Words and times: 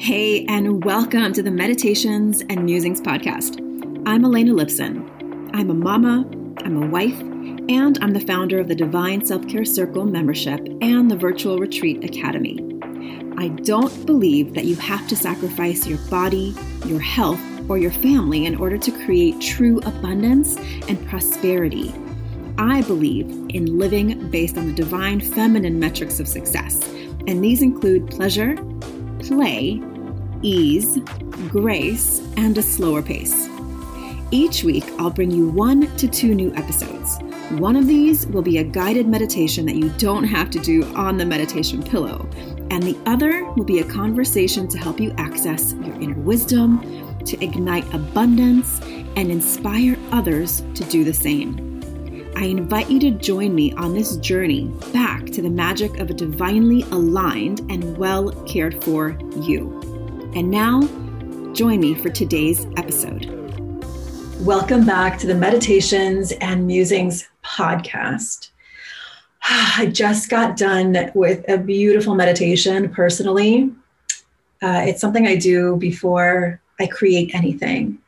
Hey, 0.00 0.46
and 0.46 0.84
welcome 0.84 1.32
to 1.32 1.42
the 1.42 1.50
Meditations 1.50 2.40
and 2.48 2.64
Musings 2.64 3.00
podcast. 3.00 3.58
I'm 4.06 4.24
Elena 4.24 4.52
Lipson. 4.52 5.50
I'm 5.52 5.70
a 5.70 5.74
mama, 5.74 6.24
I'm 6.58 6.80
a 6.80 6.86
wife, 6.86 7.18
and 7.18 7.98
I'm 8.00 8.12
the 8.12 8.20
founder 8.20 8.60
of 8.60 8.68
the 8.68 8.76
Divine 8.76 9.26
Self 9.26 9.48
Care 9.48 9.64
Circle 9.64 10.04
membership 10.04 10.60
and 10.80 11.10
the 11.10 11.16
Virtual 11.16 11.58
Retreat 11.58 12.04
Academy. 12.04 12.60
I 13.38 13.48
don't 13.48 14.06
believe 14.06 14.54
that 14.54 14.66
you 14.66 14.76
have 14.76 15.06
to 15.08 15.16
sacrifice 15.16 15.84
your 15.84 15.98
body, 16.08 16.54
your 16.86 17.00
health, 17.00 17.40
or 17.68 17.76
your 17.76 17.90
family 17.90 18.46
in 18.46 18.54
order 18.54 18.78
to 18.78 19.04
create 19.04 19.40
true 19.40 19.80
abundance 19.80 20.56
and 20.86 21.04
prosperity. 21.08 21.92
I 22.56 22.82
believe 22.82 23.28
in 23.48 23.80
living 23.80 24.30
based 24.30 24.56
on 24.56 24.68
the 24.68 24.74
divine 24.74 25.20
feminine 25.20 25.80
metrics 25.80 26.20
of 26.20 26.28
success, 26.28 26.80
and 27.26 27.42
these 27.42 27.62
include 27.62 28.08
pleasure, 28.08 28.56
play, 29.18 29.82
ease, 30.42 30.98
grace, 31.48 32.20
and 32.36 32.56
a 32.58 32.62
slower 32.62 33.02
pace. 33.02 33.48
Each 34.30 34.62
week, 34.62 34.84
I'll 34.98 35.10
bring 35.10 35.30
you 35.30 35.48
one 35.48 35.94
to 35.96 36.06
two 36.06 36.34
new 36.34 36.54
episodes. 36.54 37.18
One 37.52 37.76
of 37.76 37.86
these 37.86 38.26
will 38.26 38.42
be 38.42 38.58
a 38.58 38.64
guided 38.64 39.08
meditation 39.08 39.64
that 39.66 39.76
you 39.76 39.88
don't 39.96 40.24
have 40.24 40.50
to 40.50 40.58
do 40.58 40.84
on 40.94 41.16
the 41.16 41.24
meditation 41.24 41.82
pillow, 41.82 42.28
and 42.70 42.82
the 42.82 42.98
other 43.06 43.44
will 43.52 43.64
be 43.64 43.78
a 43.78 43.84
conversation 43.84 44.68
to 44.68 44.78
help 44.78 45.00
you 45.00 45.14
access 45.16 45.72
your 45.72 45.94
inner 46.00 46.20
wisdom, 46.20 47.16
to 47.24 47.42
ignite 47.42 47.92
abundance, 47.94 48.80
and 49.16 49.30
inspire 49.30 49.96
others 50.12 50.62
to 50.74 50.84
do 50.84 51.04
the 51.04 51.14
same. 51.14 51.64
I 52.36 52.44
invite 52.44 52.90
you 52.90 53.00
to 53.00 53.10
join 53.10 53.54
me 53.54 53.72
on 53.72 53.94
this 53.94 54.16
journey 54.18 54.66
back 54.92 55.26
to 55.26 55.40
the 55.40 55.50
magic 55.50 55.98
of 55.98 56.10
a 56.10 56.14
divinely 56.14 56.82
aligned 56.92 57.60
and 57.70 57.96
well 57.96 58.30
cared 58.44 58.84
for 58.84 59.18
you. 59.40 59.77
And 60.34 60.50
now, 60.50 60.82
join 61.54 61.80
me 61.80 61.94
for 61.94 62.10
today's 62.10 62.66
episode. 62.76 63.24
Welcome 64.40 64.84
back 64.84 65.18
to 65.20 65.26
the 65.26 65.34
Meditations 65.34 66.32
and 66.32 66.66
Musings 66.66 67.26
podcast. 67.42 68.50
I 69.42 69.86
just 69.90 70.28
got 70.28 70.58
done 70.58 71.10
with 71.14 71.48
a 71.48 71.56
beautiful 71.56 72.14
meditation 72.14 72.90
personally. 72.90 73.72
Uh, 74.60 74.84
it's 74.86 75.00
something 75.00 75.26
I 75.26 75.36
do 75.36 75.76
before 75.76 76.60
I 76.78 76.88
create 76.88 77.34
anything. 77.34 77.98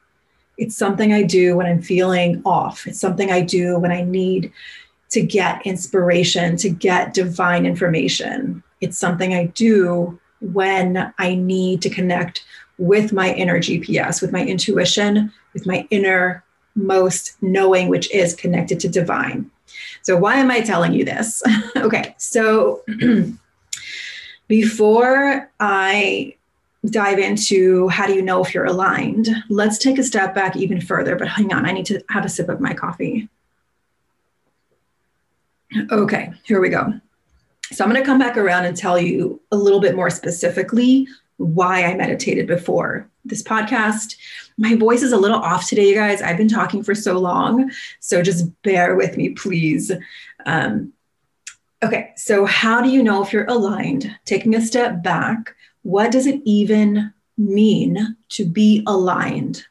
It's 0.58 0.76
something 0.76 1.14
I 1.14 1.22
do 1.22 1.56
when 1.56 1.64
I'm 1.64 1.80
feeling 1.80 2.42
off. 2.44 2.86
It's 2.86 3.00
something 3.00 3.30
I 3.30 3.40
do 3.40 3.78
when 3.78 3.92
I 3.92 4.02
need 4.02 4.52
to 5.08 5.22
get 5.22 5.66
inspiration, 5.66 6.58
to 6.58 6.68
get 6.68 7.14
divine 7.14 7.64
information. 7.64 8.62
It's 8.82 8.98
something 8.98 9.32
I 9.32 9.46
do 9.46 10.19
when 10.40 11.12
I 11.18 11.34
need 11.34 11.82
to 11.82 11.90
connect 11.90 12.44
with 12.78 13.12
my 13.12 13.32
inner 13.34 13.58
GPS, 13.58 14.22
with 14.22 14.32
my 14.32 14.44
intuition, 14.44 15.32
with 15.52 15.66
my 15.66 15.86
inner 15.90 16.44
most 16.74 17.36
knowing, 17.42 17.88
which 17.88 18.10
is 18.10 18.34
connected 18.34 18.80
to 18.80 18.88
divine. 18.88 19.50
So, 20.02 20.16
why 20.16 20.36
am 20.36 20.50
I 20.50 20.60
telling 20.60 20.92
you 20.92 21.04
this? 21.04 21.42
okay, 21.76 22.14
so 22.18 22.82
before 24.48 25.50
I 25.60 26.36
dive 26.86 27.18
into 27.18 27.88
how 27.88 28.06
do 28.06 28.14
you 28.14 28.22
know 28.22 28.42
if 28.42 28.54
you're 28.54 28.64
aligned, 28.64 29.28
let's 29.50 29.78
take 29.78 29.98
a 29.98 30.02
step 30.02 30.34
back 30.34 30.56
even 30.56 30.80
further. 30.80 31.16
But 31.16 31.28
hang 31.28 31.52
on, 31.52 31.66
I 31.66 31.72
need 31.72 31.86
to 31.86 32.02
have 32.08 32.24
a 32.24 32.28
sip 32.28 32.48
of 32.48 32.60
my 32.60 32.72
coffee. 32.72 33.28
Okay, 35.92 36.32
here 36.44 36.60
we 36.60 36.68
go. 36.68 36.94
So 37.72 37.84
I'm 37.84 37.90
going 37.90 38.02
to 38.02 38.06
come 38.06 38.18
back 38.18 38.36
around 38.36 38.64
and 38.64 38.76
tell 38.76 38.98
you 38.98 39.40
a 39.52 39.56
little 39.56 39.80
bit 39.80 39.94
more 39.94 40.10
specifically 40.10 41.06
why 41.36 41.84
I 41.84 41.94
meditated 41.94 42.46
before 42.46 43.08
this 43.24 43.42
podcast. 43.42 44.16
My 44.58 44.76
voice 44.76 45.02
is 45.02 45.12
a 45.12 45.18
little 45.18 45.38
off 45.38 45.68
today, 45.68 45.88
you 45.88 45.94
guys. 45.94 46.20
I've 46.20 46.36
been 46.36 46.48
talking 46.48 46.82
for 46.82 46.94
so 46.94 47.18
long. 47.18 47.70
So 48.00 48.22
just 48.22 48.50
bear 48.62 48.96
with 48.96 49.16
me, 49.16 49.30
please. 49.30 49.92
Um, 50.46 50.92
okay, 51.82 52.10
so 52.16 52.44
how 52.44 52.82
do 52.82 52.90
you 52.90 53.02
know 53.02 53.22
if 53.22 53.32
you're 53.32 53.46
aligned? 53.46 54.14
Taking 54.24 54.54
a 54.54 54.60
step 54.60 55.02
back, 55.02 55.54
what 55.82 56.10
does 56.10 56.26
it 56.26 56.40
even 56.44 57.12
mean 57.38 58.16
to 58.30 58.44
be 58.44 58.82
aligned? 58.86 59.64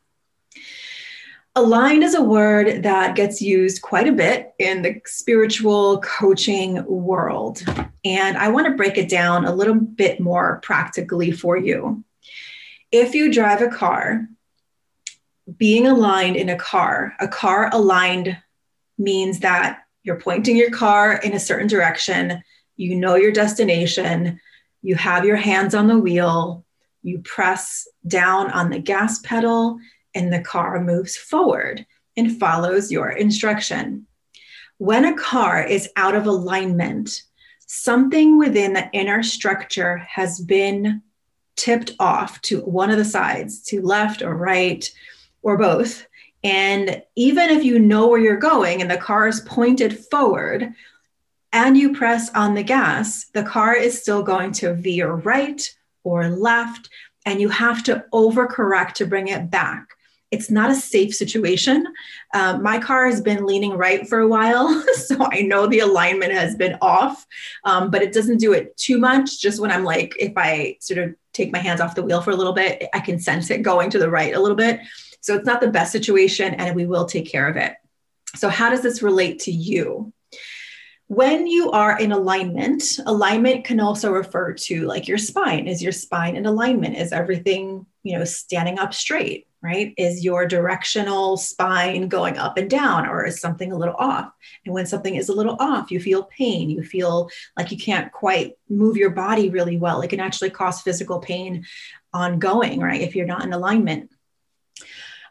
Aligned 1.59 2.05
is 2.05 2.15
a 2.15 2.23
word 2.23 2.83
that 2.83 3.17
gets 3.17 3.41
used 3.41 3.81
quite 3.81 4.07
a 4.07 4.13
bit 4.13 4.53
in 4.59 4.81
the 4.81 5.01
spiritual 5.05 5.99
coaching 5.99 6.85
world. 6.85 7.61
And 8.05 8.37
I 8.37 8.47
want 8.47 8.67
to 8.67 8.77
break 8.77 8.97
it 8.97 9.09
down 9.09 9.43
a 9.43 9.53
little 9.53 9.75
bit 9.75 10.21
more 10.21 10.61
practically 10.63 11.31
for 11.31 11.57
you. 11.57 12.05
If 12.93 13.13
you 13.13 13.29
drive 13.29 13.61
a 13.61 13.67
car, 13.67 14.25
being 15.57 15.85
aligned 15.85 16.37
in 16.37 16.47
a 16.47 16.55
car, 16.55 17.13
a 17.19 17.27
car 17.27 17.69
aligned 17.73 18.37
means 18.97 19.41
that 19.41 19.79
you're 20.03 20.21
pointing 20.21 20.55
your 20.55 20.71
car 20.71 21.15
in 21.15 21.33
a 21.33 21.41
certain 21.41 21.67
direction, 21.67 22.41
you 22.77 22.95
know 22.95 23.15
your 23.15 23.33
destination, 23.33 24.39
you 24.81 24.95
have 24.95 25.25
your 25.25 25.35
hands 25.35 25.75
on 25.75 25.87
the 25.87 25.99
wheel, 25.99 26.63
you 27.03 27.19
press 27.19 27.85
down 28.07 28.49
on 28.51 28.69
the 28.69 28.79
gas 28.79 29.19
pedal, 29.19 29.77
and 30.15 30.31
the 30.31 30.41
car 30.41 30.81
moves 30.81 31.15
forward 31.15 31.85
and 32.17 32.39
follows 32.39 32.91
your 32.91 33.09
instruction. 33.09 34.05
When 34.77 35.05
a 35.05 35.17
car 35.17 35.63
is 35.63 35.89
out 35.95 36.15
of 36.15 36.25
alignment, 36.25 37.23
something 37.65 38.37
within 38.37 38.73
the 38.73 38.89
inner 38.93 39.23
structure 39.23 39.97
has 39.97 40.39
been 40.39 41.01
tipped 41.55 41.91
off 41.99 42.41
to 42.41 42.61
one 42.61 42.89
of 42.89 42.97
the 42.97 43.05
sides, 43.05 43.61
to 43.63 43.81
left 43.81 44.21
or 44.21 44.35
right, 44.35 44.89
or 45.41 45.57
both. 45.57 46.05
And 46.43 47.03
even 47.15 47.49
if 47.49 47.63
you 47.63 47.79
know 47.79 48.07
where 48.07 48.19
you're 48.19 48.37
going 48.37 48.81
and 48.81 48.89
the 48.89 48.97
car 48.97 49.27
is 49.27 49.41
pointed 49.41 49.99
forward 50.05 50.73
and 51.51 51.77
you 51.77 51.93
press 51.93 52.33
on 52.33 52.53
the 52.53 52.63
gas, 52.63 53.25
the 53.33 53.43
car 53.43 53.75
is 53.75 54.01
still 54.01 54.23
going 54.23 54.53
to 54.53 54.73
veer 54.73 55.11
right 55.11 55.61
or 56.03 56.29
left, 56.29 56.89
and 57.25 57.41
you 57.41 57.49
have 57.49 57.83
to 57.83 58.05
overcorrect 58.13 58.93
to 58.93 59.05
bring 59.05 59.27
it 59.27 59.51
back 59.51 59.89
it's 60.31 60.51
not 60.51 60.69
a 60.69 60.75
safe 60.75 61.15
situation. 61.15 61.87
Um, 62.33 62.61
my 62.61 62.79
car 62.79 63.07
has 63.07 63.19
been 63.21 63.45
leaning 63.45 63.71
right 63.71 64.07
for 64.07 64.19
a 64.19 64.27
while, 64.27 64.83
so 64.93 65.15
I 65.31 65.41
know 65.41 65.67
the 65.67 65.79
alignment 65.79 66.33
has 66.33 66.55
been 66.55 66.77
off, 66.81 67.25
um, 67.63 67.89
but 67.89 68.01
it 68.01 68.13
doesn't 68.13 68.37
do 68.37 68.53
it 68.53 68.77
too 68.77 68.97
much. 68.97 69.41
Just 69.41 69.59
when 69.59 69.71
I'm 69.71 69.83
like, 69.83 70.13
if 70.19 70.33
I 70.35 70.77
sort 70.79 70.99
of 70.99 71.15
take 71.33 71.51
my 71.51 71.59
hands 71.59 71.81
off 71.81 71.95
the 71.95 72.03
wheel 72.03 72.21
for 72.21 72.31
a 72.31 72.35
little 72.35 72.53
bit, 72.53 72.87
I 72.93 72.99
can 72.99 73.19
sense 73.19 73.49
it 73.49 73.63
going 73.63 73.89
to 73.91 73.99
the 73.99 74.09
right 74.09 74.35
a 74.35 74.39
little 74.39 74.57
bit. 74.57 74.81
So 75.21 75.35
it's 75.35 75.45
not 75.45 75.61
the 75.61 75.71
best 75.71 75.91
situation, 75.91 76.53
and 76.55 76.75
we 76.75 76.85
will 76.85 77.05
take 77.05 77.29
care 77.29 77.47
of 77.47 77.57
it. 77.57 77.73
So, 78.35 78.49
how 78.49 78.69
does 78.69 78.81
this 78.81 79.01
relate 79.01 79.39
to 79.39 79.51
you? 79.51 80.13
when 81.09 81.47
you 81.47 81.71
are 81.71 81.99
in 81.99 82.11
alignment, 82.11 82.99
alignment 83.07 83.65
can 83.65 83.79
also 83.79 84.11
refer 84.11 84.53
to 84.53 84.85
like 84.85 85.07
your 85.07 85.17
spine. 85.17 85.67
Is 85.67 85.81
your 85.81 85.91
spine 85.91 86.35
in 86.35 86.45
alignment? 86.45 86.97
Is 86.97 87.11
everything, 87.11 87.87
you 88.03 88.17
know, 88.17 88.23
standing 88.25 88.77
up 88.77 88.93
straight? 88.93 89.47
Right? 89.61 89.93
Is 89.97 90.23
your 90.23 90.45
directional 90.45 91.35
spine 91.35 92.07
going 92.07 92.37
up 92.37 92.57
and 92.57 92.69
down, 92.69 93.07
or 93.07 93.25
is 93.25 93.41
something 93.41 93.71
a 93.71 93.77
little 93.77 93.95
off? 93.97 94.31
And 94.65 94.73
when 94.73 94.85
something 94.85 95.15
is 95.15 95.29
a 95.29 95.33
little 95.33 95.57
off, 95.59 95.91
you 95.91 95.99
feel 95.99 96.23
pain, 96.23 96.69
you 96.69 96.83
feel 96.83 97.29
like 97.57 97.71
you 97.71 97.77
can't 97.77 98.11
quite 98.11 98.53
move 98.69 98.95
your 98.95 99.09
body 99.09 99.49
really 99.49 99.77
well. 99.77 100.01
It 100.01 100.09
can 100.09 100.19
actually 100.19 100.51
cause 100.51 100.81
physical 100.81 101.19
pain 101.19 101.65
ongoing, 102.13 102.79
right? 102.79 103.01
If 103.01 103.15
you're 103.15 103.25
not 103.25 103.43
in 103.43 103.53
alignment. 103.53 104.11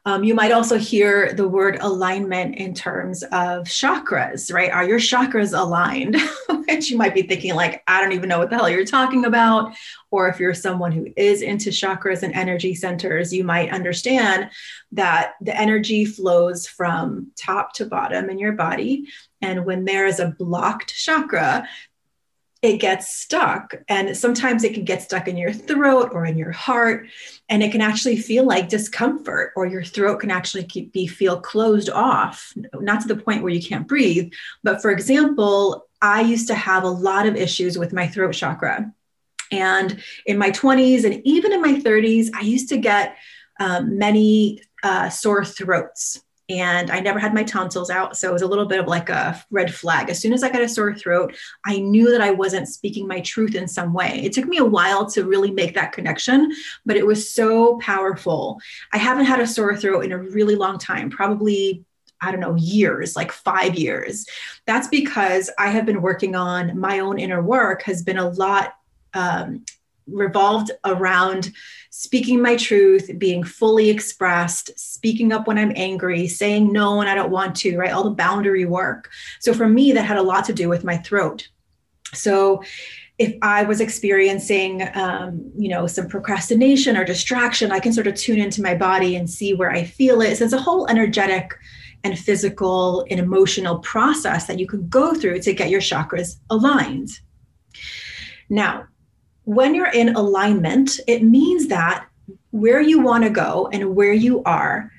Um, 0.09 0.25
you 0.25 0.35
might 0.35 0.53
also 0.53 0.79
hear 0.79 1.35
the 1.35 1.47
word 1.47 1.77
alignment 1.83 2.55
in 2.55 2.73
terms 2.73 3.23
of 3.25 3.67
chakras, 3.67 4.51
right? 4.51 4.71
Are 4.71 4.89
your 4.89 4.99
chakras 4.99 5.53
aligned? 5.53 6.17
Which 6.49 6.91
you 6.91 6.97
might 6.97 7.15
be 7.15 7.21
thinking, 7.21 7.55
like, 7.55 7.83
I 7.87 8.01
don't 8.01 8.13
even 8.13 8.31
know 8.31 8.39
what 8.39 8.49
the 8.49 8.57
hell 8.57 8.71
you're 8.71 8.87
talking 8.87 9.27
about. 9.27 9.75
Or 10.11 10.27
if 10.27 10.41
you're 10.41 10.55
someone 10.55 10.93
who 10.93 11.09
is 11.19 11.43
into 11.43 11.69
chakras 11.69 12.23
and 12.23 12.33
energy 12.33 12.75
centers, 12.75 13.35
you 13.35 13.45
might 13.45 13.71
understand 13.71 14.49
that 14.93 15.35
the 15.43 15.55
energy 15.55 16.07
flows 16.07 16.67
from 16.67 17.31
top 17.37 17.75
to 17.75 17.85
bottom 17.85 18.31
in 18.31 18.39
your 18.39 18.53
body. 18.53 19.09
And 19.43 19.67
when 19.67 19.85
there 19.85 20.07
is 20.07 20.21
a 20.21 20.35
blocked 20.39 20.95
chakra, 20.95 21.69
it 22.61 22.79
gets 22.79 23.09
stuck. 23.09 23.75
And 23.89 24.17
sometimes 24.17 24.65
it 24.65 24.75
can 24.75 24.85
get 24.85 25.03
stuck 25.03 25.29
in 25.29 25.37
your 25.37 25.53
throat 25.53 26.11
or 26.13 26.27
in 26.27 26.37
your 26.37 26.51
heart. 26.51 27.07
And 27.49 27.63
it 27.63 27.71
can 27.71 27.81
actually 27.81 28.17
feel 28.17 28.45
like 28.45 28.69
discomfort, 28.69 29.53
or 29.55 29.67
your 29.67 29.85
throat 29.85 30.21
can 30.21 30.31
actually 30.31 30.65
be 30.93 31.07
feel 31.07 31.41
closed 31.41 31.91
off, 31.91 32.53
not 32.75 33.03
to 33.03 33.09
the 33.09 33.17
point 33.17 33.43
where 33.43 33.53
you 33.53 33.63
can't 33.63 33.87
breathe. 33.87 34.33
But 34.65 34.83
for 34.83 34.91
example, 34.91 35.87
I 36.03 36.23
used 36.23 36.49
to 36.49 36.55
have 36.55 36.85
a 36.85 36.89
lot 36.89 37.27
of 37.27 37.37
issues 37.37 37.79
with 37.79 37.93
my 37.93 38.09
throat 38.09 38.35
chakra. 38.35 38.93
And 39.51 40.03
in 40.27 40.37
my 40.37 40.51
20s 40.51 41.05
and 41.05 41.23
even 41.25 41.53
in 41.53 41.63
my 41.63 41.75
30s, 41.75 42.29
I 42.35 42.41
used 42.41 42.69
to 42.71 42.77
get 42.77 43.17
um, 43.61 43.99
many 43.99 44.63
uh, 44.83 45.09
sore 45.09 45.45
throats 45.45 46.23
and 46.49 46.91
I 46.91 47.01
never 47.01 47.19
had 47.19 47.35
my 47.35 47.43
tonsils 47.43 47.91
out. 47.91 48.17
So 48.17 48.31
it 48.31 48.33
was 48.33 48.43
a 48.43 48.47
little 48.47 48.65
bit 48.65 48.81
of 48.81 48.87
like 48.87 49.11
a 49.11 49.43
red 49.51 49.73
flag. 49.73 50.09
As 50.09 50.19
soon 50.19 50.33
as 50.33 50.43
I 50.43 50.49
got 50.49 50.63
a 50.63 50.69
sore 50.69 50.95
throat, 50.95 51.37
I 51.67 51.79
knew 51.79 52.11
that 52.11 52.23
I 52.23 52.31
wasn't 52.31 52.69
speaking 52.69 53.07
my 53.07 53.21
truth 53.21 53.55
in 53.55 53.69
some 53.69 53.93
way. 53.93 54.23
It 54.25 54.33
took 54.33 54.47
me 54.47 54.57
a 54.57 54.65
while 54.65 55.05
to 55.11 55.25
really 55.25 55.51
make 55.51 55.75
that 55.75 55.93
connection, 55.93 56.51
but 56.87 56.97
it 56.97 57.07
was 57.07 57.33
so 57.33 57.79
powerful. 57.79 58.59
I 58.93 58.99
haven't 58.99 59.27
had 59.27 59.41
a 59.41 59.47
sore 59.47 59.77
throat 59.77 60.05
in 60.05 60.13
a 60.13 60.19
really 60.19 60.57
long 60.57 60.79
time, 60.79 61.11
probably 61.11 61.85
I 62.21 62.33
don't 62.33 62.41
know, 62.41 62.57
years, 62.57 63.15
like 63.15 63.31
five 63.31 63.77
years. 63.77 64.27
That's 64.67 64.89
because 64.89 65.51
I 65.57 65.69
have 65.69 65.87
been 65.87 66.03
working 66.03 66.35
on 66.35 66.77
my 66.77 66.99
own 66.99 67.17
inner 67.17 67.41
work, 67.41 67.83
has 67.83 68.03
been 68.03 68.19
a 68.19 68.31
lot 68.31 68.75
um, 69.15 69.65
revolved 70.11 70.71
around 70.85 71.53
speaking 71.91 72.41
my 72.41 72.57
truth, 72.57 73.11
being 73.19 73.43
fully 73.43 73.91
expressed, 73.91 74.71
speaking 74.79 75.33
up 75.33 75.47
when 75.47 75.59
I'm 75.59 75.73
angry, 75.75 76.29
saying 76.29 76.73
no 76.73 76.97
when 76.97 77.09
I 77.09 77.15
don't 77.15 77.31
want 77.31 77.57
to, 77.57 77.77
right? 77.77 77.93
All 77.93 78.05
the 78.05 78.11
boundary 78.11 78.65
work. 78.65 79.11
So 79.41 79.53
for 79.53 79.69
me, 79.69 79.93
that 79.93 80.05
had 80.05 80.19
a 80.19 80.23
lot 80.23 80.45
to 80.47 80.53
do 80.53 80.69
with 80.69 80.85
my 80.85 80.99
throat. 80.99 81.49
So 82.15 82.63
if 83.19 83.35
I 83.43 83.65
was 83.65 83.81
experiencing, 83.81 84.89
um, 84.95 85.51
you 85.57 85.69
know, 85.69 85.87
some 85.87 86.09
procrastination 86.09 86.97
or 86.97 87.05
distraction, 87.05 87.73
I 87.73 87.81
can 87.81 87.93
sort 87.93 88.07
of 88.07 88.15
tune 88.15 88.39
into 88.39 88.63
my 88.63 88.75
body 88.75 89.17
and 89.17 89.29
see 89.29 89.55
where 89.55 89.71
I 89.71 89.83
feel 89.85 90.21
it. 90.21 90.37
So 90.37 90.45
it's 90.45 90.53
a 90.53 90.61
whole 90.61 90.87
energetic 90.87 91.59
and 92.05 92.17
physical 92.17 93.05
and 93.11 93.19
emotional 93.19 93.81
process 93.81 94.47
that 94.47 94.61
you 94.61 94.67
could 94.69 94.89
go 94.89 95.15
through 95.15 95.41
to 95.41 95.53
get 95.53 95.69
your 95.69 95.81
chakras 95.81 96.37
aligned. 96.49 97.11
Now, 98.49 98.87
when 99.49 99.75
you're 99.75 99.91
in 99.93 100.15
alignment, 100.15 101.01
it 101.07 101.23
means 101.23 101.69
that 101.69 102.07
where 102.51 102.83
you 102.83 103.01
want 103.01 103.25
to 103.25 103.31
go 103.31 103.67
and 103.73 103.97
where 103.97 104.13
you 104.13 104.43
are 104.45 104.93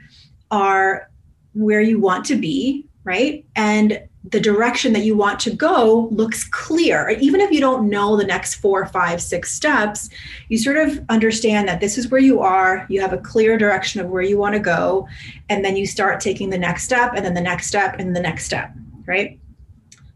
are 0.49 1.07
where 1.53 1.81
you 1.81 1.99
want 1.99 2.25
to 2.25 2.35
be, 2.35 2.87
right? 3.03 3.45
And 3.55 4.01
the 4.27 4.39
direction 4.39 4.91
that 4.93 5.03
you 5.05 5.15
want 5.15 5.39
to 5.41 5.51
go 5.51 6.09
looks 6.11 6.45
clear. 6.45 7.09
Even 7.21 7.41
if 7.41 7.51
you 7.51 7.59
don't 7.59 7.91
know 7.91 8.17
the 8.17 8.25
next 8.25 8.55
four, 8.55 8.87
five, 8.87 9.21
six 9.21 9.53
steps, 9.53 10.09
you 10.47 10.57
sort 10.57 10.77
of 10.77 10.99
understand 11.09 11.67
that 11.67 11.79
this 11.79 11.99
is 11.99 12.09
where 12.09 12.19
you 12.19 12.39
are. 12.39 12.87
You 12.89 13.01
have 13.01 13.13
a 13.13 13.19
clear 13.19 13.55
direction 13.55 14.01
of 14.01 14.09
where 14.09 14.23
you 14.23 14.39
want 14.39 14.55
to 14.55 14.59
go. 14.59 15.07
And 15.49 15.63
then 15.63 15.77
you 15.77 15.85
start 15.85 16.21
taking 16.21 16.49
the 16.49 16.57
next 16.57 16.85
step, 16.85 17.13
and 17.15 17.23
then 17.23 17.35
the 17.35 17.41
next 17.41 17.67
step, 17.67 17.99
and 17.99 18.15
the 18.15 18.19
next 18.19 18.45
step, 18.45 18.71
right? 19.05 19.39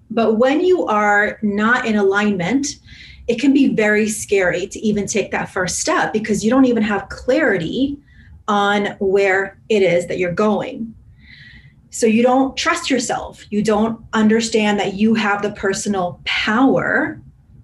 But 0.10 0.40
when 0.40 0.62
you 0.62 0.88
are 0.88 1.38
not 1.44 1.86
in 1.86 1.98
alignment, 1.98 2.80
it 3.28 3.40
can 3.40 3.54
be 3.54 3.74
very 3.74 4.10
scary 4.10 4.68
to 4.68 4.80
even 4.80 5.08
take 5.08 5.32
that 5.32 5.50
first 5.50 5.80
step 5.80 6.12
because 6.12 6.44
you 6.44 6.50
don't 6.50 6.66
even 6.66 6.84
have 6.84 7.08
clarity 7.10 7.98
on 8.48 8.88
where 9.00 9.58
it 9.70 9.82
is 9.82 10.08
that 10.08 10.18
you're 10.18 10.34
going. 10.34 10.94
So 11.90 12.06
you 12.06 12.24
don't 12.24 12.58
trust 12.58 12.90
yourself. 12.90 13.46
You 13.50 13.62
don't 13.62 14.04
understand 14.14 14.80
that 14.80 14.96
you 14.96 15.14
have 15.14 15.42
the 15.42 15.52
personal 15.52 16.20
power 16.26 17.22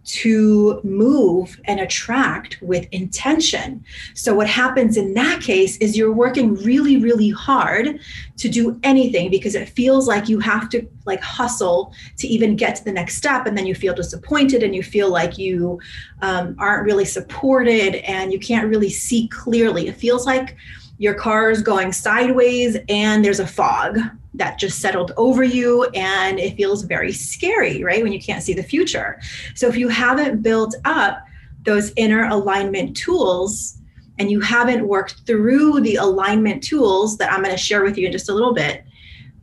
to 0.09 0.81
move 0.83 1.59
and 1.65 1.79
attract 1.79 2.57
with 2.63 2.87
intention. 2.91 3.85
So, 4.15 4.33
what 4.33 4.47
happens 4.47 4.97
in 4.97 5.13
that 5.13 5.39
case 5.39 5.77
is 5.77 5.95
you're 5.95 6.11
working 6.11 6.55
really, 6.55 6.97
really 6.97 7.29
hard 7.29 7.99
to 8.37 8.49
do 8.49 8.79
anything 8.81 9.29
because 9.29 9.53
it 9.53 9.69
feels 9.69 10.07
like 10.07 10.27
you 10.27 10.39
have 10.39 10.67
to 10.69 10.87
like 11.05 11.21
hustle 11.21 11.93
to 12.17 12.27
even 12.27 12.55
get 12.55 12.75
to 12.77 12.83
the 12.83 12.91
next 12.91 13.17
step. 13.17 13.45
And 13.45 13.55
then 13.55 13.67
you 13.67 13.75
feel 13.75 13.93
disappointed 13.93 14.63
and 14.63 14.73
you 14.73 14.81
feel 14.81 15.11
like 15.11 15.37
you 15.37 15.79
um, 16.23 16.55
aren't 16.57 16.85
really 16.85 17.05
supported 17.05 17.95
and 18.09 18.33
you 18.33 18.39
can't 18.39 18.67
really 18.67 18.89
see 18.89 19.27
clearly. 19.27 19.87
It 19.89 19.95
feels 19.95 20.25
like 20.25 20.57
your 20.97 21.13
car 21.13 21.51
is 21.51 21.61
going 21.61 21.91
sideways 21.91 22.77
and 22.89 23.23
there's 23.23 23.39
a 23.39 23.47
fog 23.47 23.99
that 24.39 24.57
just 24.57 24.79
settled 24.79 25.11
over 25.17 25.43
you 25.43 25.83
and 25.93 26.39
it 26.39 26.55
feels 26.55 26.83
very 26.83 27.11
scary, 27.11 27.83
right? 27.83 28.01
When 28.01 28.11
you 28.11 28.19
can't 28.19 28.41
see 28.41 28.53
the 28.53 28.63
future. 28.63 29.21
So 29.53 29.67
if 29.67 29.77
you 29.77 29.87
haven't 29.89 30.41
built 30.41 30.75
up 30.85 31.23
those 31.63 31.91
inner 31.95 32.27
alignment 32.27 32.97
tools 32.97 33.77
and 34.17 34.31
you 34.31 34.39
haven't 34.39 34.87
worked 34.87 35.21
through 35.27 35.81
the 35.81 35.95
alignment 35.95 36.63
tools 36.63 37.17
that 37.17 37.31
I'm 37.31 37.43
going 37.43 37.55
to 37.55 37.61
share 37.61 37.83
with 37.83 37.97
you 37.97 38.07
in 38.07 38.11
just 38.11 38.29
a 38.29 38.33
little 38.33 38.53
bit 38.53 38.83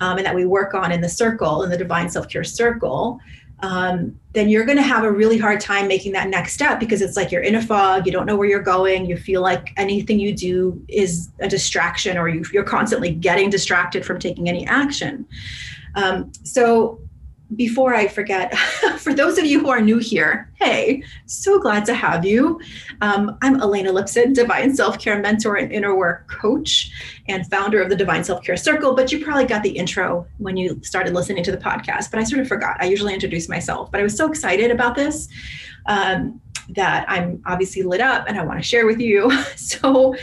um, 0.00 0.18
and 0.18 0.26
that 0.26 0.34
we 0.34 0.44
work 0.44 0.74
on 0.74 0.92
in 0.92 1.00
the 1.00 1.08
circle, 1.08 1.62
in 1.62 1.70
the 1.70 1.78
divine 1.78 2.10
self 2.10 2.28
care 2.28 2.44
circle, 2.44 3.20
um, 3.60 4.18
then 4.32 4.48
you're 4.48 4.66
going 4.66 4.76
to 4.76 4.82
have 4.82 5.04
a 5.04 5.10
really 5.10 5.38
hard 5.38 5.60
time 5.60 5.88
making 5.88 6.12
that 6.12 6.28
next 6.28 6.52
step 6.52 6.78
because 6.78 7.00
it's 7.00 7.16
like 7.16 7.32
you're 7.32 7.42
in 7.42 7.54
a 7.54 7.62
fog, 7.62 8.04
you 8.06 8.12
don't 8.12 8.26
know 8.26 8.36
where 8.36 8.48
you're 8.48 8.62
going, 8.62 9.06
you 9.06 9.16
feel 9.16 9.40
like 9.40 9.72
anything 9.78 10.18
you 10.18 10.34
do 10.34 10.82
is 10.88 11.30
a 11.40 11.48
distraction, 11.48 12.18
or 12.18 12.28
you, 12.28 12.44
are 12.56 12.64
constantly 12.64 13.10
getting 13.10 13.48
distracted 13.48 14.04
from 14.04 14.18
taking 14.18 14.48
any 14.48 14.66
action. 14.66 15.26
Um, 15.94 16.32
so 16.44 17.00
before 17.54 17.94
I 17.94 18.08
forget, 18.08 18.56
for 18.98 19.14
those 19.14 19.38
of 19.38 19.44
you 19.44 19.60
who 19.60 19.68
are 19.68 19.80
new 19.80 19.98
here, 19.98 20.50
hey, 20.54 21.04
so 21.26 21.60
glad 21.60 21.84
to 21.84 21.94
have 21.94 22.24
you. 22.24 22.60
Um, 23.00 23.38
I'm 23.40 23.60
Elena 23.60 23.92
Lipson, 23.92 24.34
Divine 24.34 24.74
Self 24.74 24.98
Care 24.98 25.20
Mentor 25.20 25.56
and 25.56 25.70
Inner 25.70 25.94
Work 25.94 26.28
Coach, 26.28 26.90
and 27.28 27.46
founder 27.48 27.80
of 27.80 27.88
the 27.88 27.96
Divine 27.96 28.24
Self 28.24 28.42
Care 28.42 28.56
Circle. 28.56 28.94
But 28.94 29.12
you 29.12 29.24
probably 29.24 29.46
got 29.46 29.62
the 29.62 29.70
intro 29.70 30.26
when 30.38 30.56
you 30.56 30.80
started 30.82 31.14
listening 31.14 31.44
to 31.44 31.52
the 31.52 31.58
podcast, 31.58 32.10
but 32.10 32.18
I 32.18 32.24
sort 32.24 32.40
of 32.40 32.48
forgot. 32.48 32.76
I 32.80 32.86
usually 32.86 33.14
introduce 33.14 33.48
myself, 33.48 33.92
but 33.92 34.00
I 34.00 34.02
was 34.02 34.16
so 34.16 34.28
excited 34.28 34.72
about 34.72 34.96
this 34.96 35.28
um, 35.86 36.40
that 36.70 37.04
I'm 37.08 37.40
obviously 37.46 37.82
lit 37.82 38.00
up 38.00 38.24
and 38.26 38.38
I 38.38 38.44
want 38.44 38.58
to 38.58 38.62
share 38.62 38.86
with 38.86 39.00
you. 39.00 39.30
So, 39.56 40.14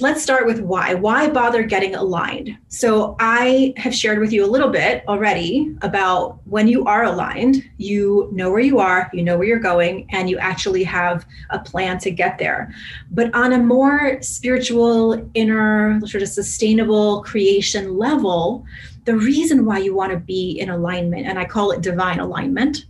let's 0.00 0.22
start 0.22 0.46
with 0.46 0.60
why. 0.60 0.94
Why 0.94 1.28
bother 1.28 1.64
getting 1.64 1.96
aligned? 1.96 2.56
So, 2.68 3.16
I 3.18 3.74
have 3.76 3.94
shared 3.94 4.20
with 4.20 4.32
you 4.32 4.44
a 4.44 4.46
little 4.46 4.68
bit 4.70 5.02
already 5.08 5.74
about 5.82 6.38
when 6.44 6.68
you 6.68 6.84
are 6.84 7.04
aligned, 7.04 7.68
you 7.78 8.28
know 8.32 8.50
where 8.50 8.60
you 8.60 8.78
are, 8.78 9.10
you 9.12 9.24
know 9.24 9.36
where 9.36 9.46
you're 9.46 9.58
going, 9.58 10.06
and 10.10 10.30
you 10.30 10.38
actually 10.38 10.84
have 10.84 11.26
a 11.50 11.58
plan 11.58 11.98
to 11.98 12.10
get 12.10 12.38
there. 12.38 12.72
But 13.10 13.34
on 13.34 13.52
a 13.52 13.58
more 13.58 14.22
spiritual, 14.22 15.28
inner, 15.34 16.00
sort 16.06 16.22
of 16.22 16.28
sustainable 16.28 17.22
creation 17.22 17.98
level, 17.98 18.64
the 19.04 19.16
reason 19.16 19.64
why 19.64 19.78
you 19.78 19.94
want 19.94 20.12
to 20.12 20.18
be 20.18 20.60
in 20.60 20.70
alignment, 20.70 21.26
and 21.26 21.38
I 21.38 21.44
call 21.44 21.72
it 21.72 21.80
divine 21.80 22.20
alignment, 22.20 22.84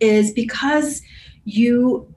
is 0.00 0.32
because 0.32 1.02
you 1.44 2.13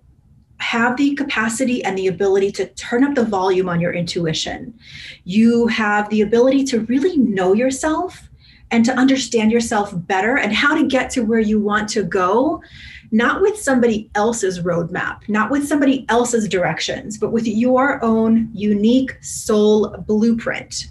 have 0.59 0.97
the 0.97 1.13
capacity 1.15 1.83
and 1.83 1.97
the 1.97 2.07
ability 2.07 2.51
to 2.51 2.67
turn 2.69 3.03
up 3.03 3.15
the 3.15 3.23
volume 3.23 3.69
on 3.69 3.79
your 3.79 3.93
intuition. 3.93 4.77
You 5.23 5.67
have 5.67 6.09
the 6.09 6.21
ability 6.21 6.63
to 6.65 6.81
really 6.81 7.17
know 7.17 7.53
yourself 7.53 8.27
and 8.71 8.83
to 8.85 8.93
understand 8.93 9.51
yourself 9.51 9.91
better 9.93 10.37
and 10.37 10.51
how 10.51 10.75
to 10.75 10.87
get 10.87 11.09
to 11.11 11.21
where 11.21 11.39
you 11.39 11.59
want 11.59 11.87
to 11.89 12.03
go, 12.03 12.61
not 13.11 13.41
with 13.41 13.57
somebody 13.57 14.09
else's 14.15 14.59
roadmap, 14.59 15.27
not 15.29 15.49
with 15.49 15.67
somebody 15.67 16.05
else's 16.09 16.49
directions, 16.49 17.17
but 17.17 17.31
with 17.31 17.47
your 17.47 18.03
own 18.03 18.49
unique 18.53 19.17
soul 19.23 19.95
blueprint. 20.07 20.87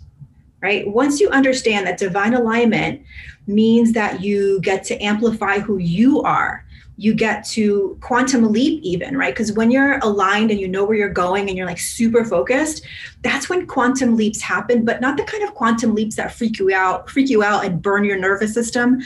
Right? 0.63 0.89
Once 0.89 1.21
you 1.21 1.29
understand 1.29 1.87
that 1.87 1.99
divine 1.99 2.35
alignment 2.35 3.03
means 3.47 3.93
that 3.93 4.23
you 4.23 4.61
get 4.63 4.83
to 4.85 4.99
amplify 5.01 5.59
who 5.59 5.77
you 5.77 6.23
are 6.23 6.66
you 6.99 7.15
get 7.15 7.45
to 7.45 7.99
quantum 8.01 8.51
leap 8.53 8.83
even 8.83 9.17
right? 9.17 9.35
Because 9.35 9.53
when 9.53 9.71
you're 9.71 9.99
aligned 9.99 10.51
and 10.51 10.61
you 10.61 10.69
know 10.69 10.85
where 10.85 10.97
you're 10.97 11.09
going 11.09 11.49
and 11.49 11.57
you're 11.57 11.67
like 11.67 11.79
super 11.79 12.25
focused 12.25 12.85
that's 13.23 13.49
when 13.49 13.67
quantum 13.67 14.17
leaps 14.17 14.41
happen 14.41 14.85
but 14.85 15.01
not 15.01 15.17
the 15.17 15.25
kind 15.25 15.45
of 15.45 15.55
quantum 15.55 15.95
leaps 15.95 16.17
that 16.17 16.33
freak 16.33 16.59
you 16.59 16.73
out 16.75 17.09
freak 17.11 17.29
you 17.29 17.43
out 17.43 17.65
and 17.65 17.83
burn 17.83 18.05
your 18.05 18.19
nervous 18.19 18.55
system. 18.55 19.01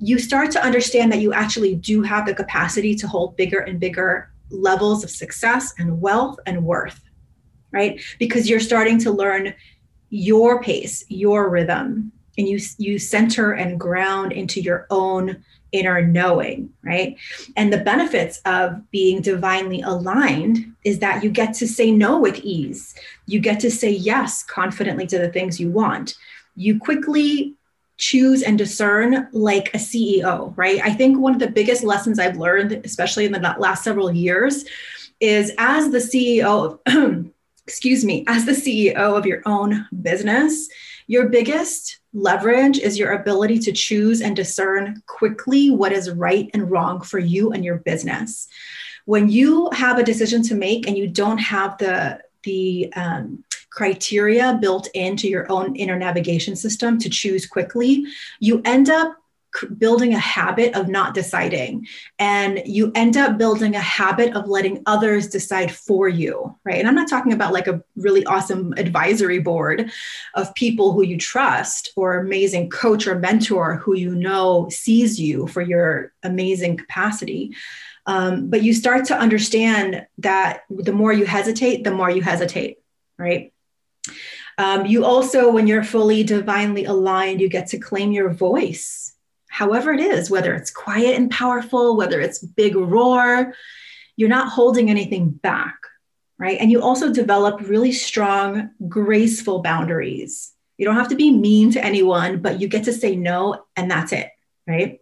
You 0.00 0.18
start 0.18 0.50
to 0.52 0.62
understand 0.62 1.10
that 1.12 1.20
you 1.20 1.32
actually 1.32 1.74
do 1.74 2.02
have 2.02 2.26
the 2.26 2.34
capacity 2.34 2.94
to 2.94 3.06
hold 3.08 3.36
bigger 3.36 3.60
and 3.60 3.80
bigger 3.80 4.30
levels 4.50 5.04
of 5.04 5.10
success 5.10 5.74
and 5.78 6.00
wealth 6.00 6.38
and 6.46 6.64
worth 6.64 7.00
right? 7.70 8.00
Because 8.18 8.48
you're 8.48 8.60
starting 8.60 8.98
to 9.00 9.10
learn 9.10 9.54
your 10.10 10.62
pace 10.62 11.04
your 11.08 11.50
rhythm 11.50 12.10
and 12.38 12.48
you 12.48 12.58
you 12.78 12.98
center 12.98 13.52
and 13.52 13.78
ground 13.78 14.32
into 14.32 14.60
your 14.60 14.86
own 14.90 15.44
inner 15.72 16.00
knowing, 16.00 16.72
right? 16.82 17.16
And 17.56 17.72
the 17.72 17.78
benefits 17.78 18.40
of 18.46 18.90
being 18.90 19.20
divinely 19.20 19.82
aligned 19.82 20.72
is 20.84 21.00
that 21.00 21.22
you 21.22 21.30
get 21.30 21.52
to 21.54 21.66
say 21.66 21.90
no 21.90 22.18
with 22.18 22.38
ease. 22.38 22.94
You 23.26 23.40
get 23.40 23.60
to 23.60 23.70
say 23.70 23.90
yes 23.90 24.42
confidently 24.42 25.06
to 25.08 25.18
the 25.18 25.30
things 25.30 25.60
you 25.60 25.70
want. 25.70 26.14
You 26.56 26.78
quickly 26.78 27.54
choose 27.98 28.42
and 28.42 28.56
discern 28.56 29.28
like 29.32 29.74
a 29.74 29.78
CEO, 29.78 30.54
right? 30.56 30.80
I 30.82 30.92
think 30.94 31.18
one 31.18 31.34
of 31.34 31.40
the 31.40 31.50
biggest 31.50 31.82
lessons 31.82 32.18
I've 32.18 32.38
learned, 32.38 32.80
especially 32.84 33.26
in 33.26 33.32
the 33.32 33.56
last 33.58 33.84
several 33.84 34.10
years, 34.12 34.64
is 35.20 35.52
as 35.58 35.90
the 35.90 35.98
CEO 35.98 36.80
of, 36.86 37.26
excuse 37.66 38.04
me, 38.04 38.24
as 38.28 38.46
the 38.46 38.52
CEO 38.52 38.94
of 38.96 39.26
your 39.26 39.42
own 39.44 39.86
business, 40.00 40.68
your 41.08 41.28
biggest 41.28 41.97
leverage 42.12 42.78
is 42.78 42.98
your 42.98 43.12
ability 43.12 43.58
to 43.60 43.72
choose 43.72 44.20
and 44.20 44.34
discern 44.34 45.02
quickly 45.06 45.70
what 45.70 45.92
is 45.92 46.10
right 46.10 46.50
and 46.54 46.70
wrong 46.70 47.00
for 47.00 47.18
you 47.18 47.52
and 47.52 47.64
your 47.64 47.78
business. 47.78 48.48
When 49.04 49.28
you 49.28 49.70
have 49.72 49.98
a 49.98 50.04
decision 50.04 50.42
to 50.44 50.54
make 50.54 50.86
and 50.86 50.96
you 50.96 51.08
don't 51.08 51.38
have 51.38 51.78
the 51.78 52.20
the 52.44 52.92
um, 52.94 53.44
criteria 53.70 54.58
built 54.60 54.88
into 54.94 55.28
your 55.28 55.50
own 55.50 55.76
inner 55.76 55.98
navigation 55.98 56.56
system 56.56 56.98
to 56.98 57.10
choose 57.10 57.46
quickly, 57.46 58.04
you 58.40 58.62
end 58.64 58.88
up 58.88 59.16
building 59.78 60.14
a 60.14 60.18
habit 60.18 60.74
of 60.74 60.88
not 60.88 61.14
deciding. 61.14 61.86
And 62.18 62.62
you 62.66 62.92
end 62.94 63.16
up 63.16 63.38
building 63.38 63.74
a 63.74 63.80
habit 63.80 64.34
of 64.34 64.48
letting 64.48 64.82
others 64.86 65.28
decide 65.28 65.72
for 65.72 66.08
you 66.08 66.38
right? 66.64 66.78
And 66.78 66.88
i'm 66.88 66.94
not 66.94 67.08
talking 67.08 67.32
about 67.32 67.52
like 67.52 67.66
a 67.66 67.82
really 67.96 68.24
awesome 68.26 68.74
advisory 68.76 69.38
board 69.38 69.90
of 70.34 70.54
people 70.54 70.92
who 70.92 71.02
you 71.02 71.16
trust 71.16 71.90
or 71.96 72.18
amazing 72.18 72.70
coach 72.70 73.06
or 73.06 73.18
mentor 73.18 73.76
who 73.76 73.96
you 73.96 74.14
know 74.14 74.68
sees 74.70 75.20
you 75.20 75.46
for 75.46 75.62
your 75.62 76.12
amazing 76.22 76.76
capacity. 76.76 77.54
Um, 78.06 78.48
but 78.48 78.62
you 78.62 78.72
start 78.72 79.06
to 79.06 79.18
understand 79.18 80.06
that 80.18 80.62
the 80.70 80.92
more 80.92 81.12
you 81.12 81.26
hesitate 81.26 81.84
the 81.84 81.90
more 81.90 82.10
you 82.10 82.22
hesitate 82.22 82.78
right? 83.18 83.52
Um, 84.56 84.86
you 84.86 85.04
also 85.04 85.50
when 85.50 85.66
you're 85.66 85.84
fully 85.84 86.22
divinely 86.22 86.84
aligned 86.84 87.40
you 87.40 87.48
get 87.48 87.68
to 87.68 87.78
claim 87.78 88.12
your 88.12 88.30
voice 88.30 89.14
however 89.58 89.92
it 89.92 89.98
is, 89.98 90.30
whether 90.30 90.54
it's 90.54 90.70
quiet 90.70 91.16
and 91.16 91.32
powerful, 91.32 91.96
whether 91.96 92.20
it's 92.20 92.38
big 92.38 92.76
roar, 92.76 93.52
you're 94.14 94.28
not 94.28 94.52
holding 94.52 94.88
anything 94.88 95.30
back, 95.30 95.76
right? 96.38 96.58
And 96.60 96.70
you 96.70 96.80
also 96.80 97.12
develop 97.12 97.62
really 97.62 97.90
strong, 97.90 98.70
graceful 98.86 99.58
boundaries. 99.60 100.52
You 100.76 100.86
don't 100.86 100.94
have 100.94 101.08
to 101.08 101.16
be 101.16 101.32
mean 101.32 101.72
to 101.72 101.84
anyone, 101.84 102.40
but 102.40 102.60
you 102.60 102.68
get 102.68 102.84
to 102.84 102.92
say 102.92 103.16
no, 103.16 103.64
and 103.74 103.90
that's 103.90 104.12
it, 104.12 104.30
right? 104.64 105.00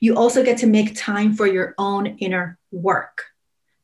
You 0.00 0.16
also 0.16 0.42
get 0.42 0.56
to 0.60 0.66
make 0.66 0.96
time 0.96 1.34
for 1.34 1.46
your 1.46 1.74
own 1.76 2.06
inner 2.06 2.58
work 2.72 3.24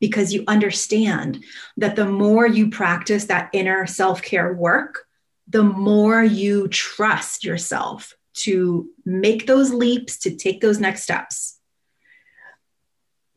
because 0.00 0.32
you 0.32 0.44
understand 0.48 1.44
that 1.76 1.94
the 1.94 2.06
more 2.06 2.46
you 2.46 2.70
practice 2.70 3.26
that 3.26 3.50
inner 3.52 3.86
self 3.86 4.22
care 4.22 4.54
work, 4.54 5.04
the 5.46 5.62
more 5.62 6.24
you 6.24 6.68
trust 6.68 7.44
yourself 7.44 8.16
to 8.44 8.88
make 9.04 9.46
those 9.46 9.72
leaps, 9.72 10.18
to 10.18 10.34
take 10.34 10.60
those 10.60 10.80
next 10.80 11.02
steps. 11.02 11.58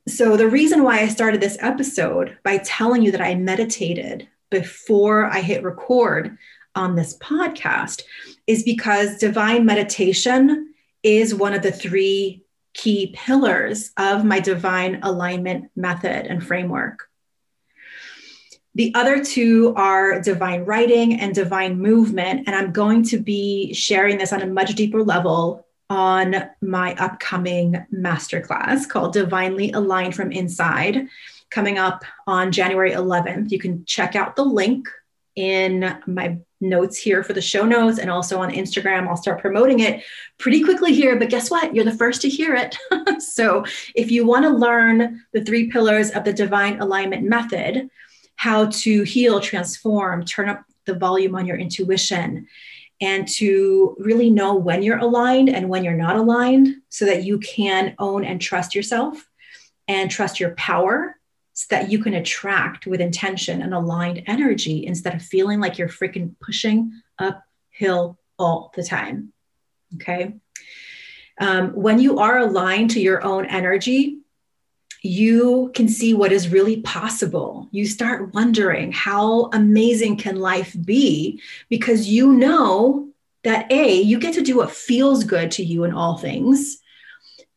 So, 0.07 0.35
the 0.35 0.49
reason 0.49 0.83
why 0.83 0.99
I 0.99 1.07
started 1.07 1.39
this 1.39 1.57
episode 1.61 2.37
by 2.43 2.57
telling 2.57 3.03
you 3.03 3.11
that 3.11 3.21
I 3.21 3.35
meditated 3.35 4.27
before 4.51 5.25
I 5.27 5.39
hit 5.39 5.63
record 5.63 6.37
on 6.75 6.95
this 6.95 7.17
podcast 7.19 8.01
is 8.45 8.63
because 8.63 9.17
divine 9.17 9.65
meditation 9.65 10.73
is 11.03 11.33
one 11.33 11.53
of 11.53 11.61
the 11.61 11.71
three 11.71 12.43
key 12.73 13.13
pillars 13.15 13.91
of 13.97 14.25
my 14.25 14.39
divine 14.39 14.99
alignment 15.03 15.69
method 15.75 16.25
and 16.25 16.45
framework. 16.45 17.09
The 18.75 18.93
other 18.95 19.23
two 19.23 19.73
are 19.75 20.19
divine 20.19 20.65
writing 20.65 21.19
and 21.19 21.35
divine 21.35 21.79
movement. 21.79 22.47
And 22.47 22.55
I'm 22.55 22.71
going 22.71 23.03
to 23.03 23.19
be 23.19 23.73
sharing 23.73 24.17
this 24.17 24.33
on 24.33 24.41
a 24.41 24.47
much 24.47 24.73
deeper 24.75 25.03
level 25.03 25.67
on 25.89 26.49
my 26.61 26.95
upcoming 26.95 27.85
masterclass 27.93 28.89
called 28.89 29.13
Divinely 29.13 29.71
Aligned 29.73 30.15
from 30.15 30.31
Inside, 30.31 31.07
coming 31.51 31.77
up 31.77 32.03
on 32.25 32.51
January 32.51 32.91
11th. 32.91 33.51
You 33.51 33.59
can 33.59 33.85
check 33.85 34.15
out 34.15 34.35
the 34.35 34.43
link 34.43 34.87
in 35.35 35.97
my 36.07 36.37
notes 36.61 36.97
here 36.97 37.23
for 37.23 37.33
the 37.33 37.41
show 37.41 37.65
notes 37.65 37.99
and 37.99 38.09
also 38.09 38.39
on 38.39 38.51
Instagram. 38.51 39.07
I'll 39.07 39.17
start 39.17 39.41
promoting 39.41 39.81
it 39.81 40.03
pretty 40.39 40.63
quickly 40.63 40.93
here, 40.93 41.19
but 41.19 41.29
guess 41.29 41.51
what? 41.51 41.75
You're 41.75 41.85
the 41.85 41.91
first 41.91 42.21
to 42.21 42.29
hear 42.29 42.55
it. 42.55 42.77
so 43.21 43.65
if 43.95 44.09
you 44.09 44.25
want 44.25 44.45
to 44.45 44.49
learn 44.49 45.23
the 45.33 45.43
three 45.43 45.69
pillars 45.69 46.09
of 46.11 46.23
the 46.23 46.33
divine 46.33 46.79
alignment 46.79 47.23
method, 47.23 47.89
how 48.35 48.67
to 48.67 49.03
heal, 49.03 49.39
transform, 49.39 50.25
turn 50.25 50.49
up 50.49 50.63
the 50.85 50.95
volume 50.95 51.35
on 51.35 51.45
your 51.45 51.57
intuition, 51.57 52.47
and 53.01 53.27
to 53.27 53.95
really 53.99 54.29
know 54.29 54.55
when 54.55 54.81
you're 54.83 54.97
aligned 54.97 55.49
and 55.49 55.69
when 55.69 55.83
you're 55.83 55.93
not 55.93 56.15
aligned 56.15 56.75
so 56.89 57.05
that 57.05 57.23
you 57.23 57.37
can 57.39 57.95
own 57.99 58.23
and 58.23 58.41
trust 58.41 58.75
yourself 58.75 59.29
and 59.87 60.09
trust 60.09 60.39
your 60.39 60.51
power 60.55 61.19
so 61.53 61.67
that 61.69 61.91
you 61.91 61.99
can 61.99 62.13
attract 62.15 62.87
with 62.87 63.01
intention 63.01 63.61
and 63.61 63.73
aligned 63.73 64.23
energy 64.25 64.85
instead 64.85 65.13
of 65.13 65.21
feeling 65.21 65.59
like 65.59 65.77
you're 65.77 65.87
freaking 65.87 66.35
pushing 66.39 66.91
uphill 67.19 68.17
all 68.39 68.71
the 68.75 68.83
time. 68.83 69.31
Okay. 69.95 70.33
Um, 71.39 71.69
when 71.71 71.99
you 71.99 72.19
are 72.19 72.39
aligned 72.39 72.91
to 72.91 73.01
your 73.01 73.23
own 73.23 73.45
energy, 73.45 74.19
you 75.03 75.69
can 75.75 75.89
see 75.89 76.13
what 76.13 76.31
is 76.31 76.47
really 76.49 76.81
possible. 76.81 77.67
You 77.71 77.85
start 77.85 78.33
wondering 78.33 78.93
how 78.93 79.49
amazing 79.51 80.15
can 80.15 80.37
life 80.37 80.73
be 80.85 81.41
because 81.69 82.07
you 82.07 82.31
know 82.31 83.09
that 83.43 83.69
A, 83.69 84.01
you 84.01 84.17
get 84.17 84.33
to 84.35 84.41
do 84.41 84.55
what 84.55 84.71
feels 84.71 85.25
good 85.25 85.51
to 85.51 85.63
you 85.63 85.83
in 85.83 85.93
all 85.93 86.17
things. 86.17 86.79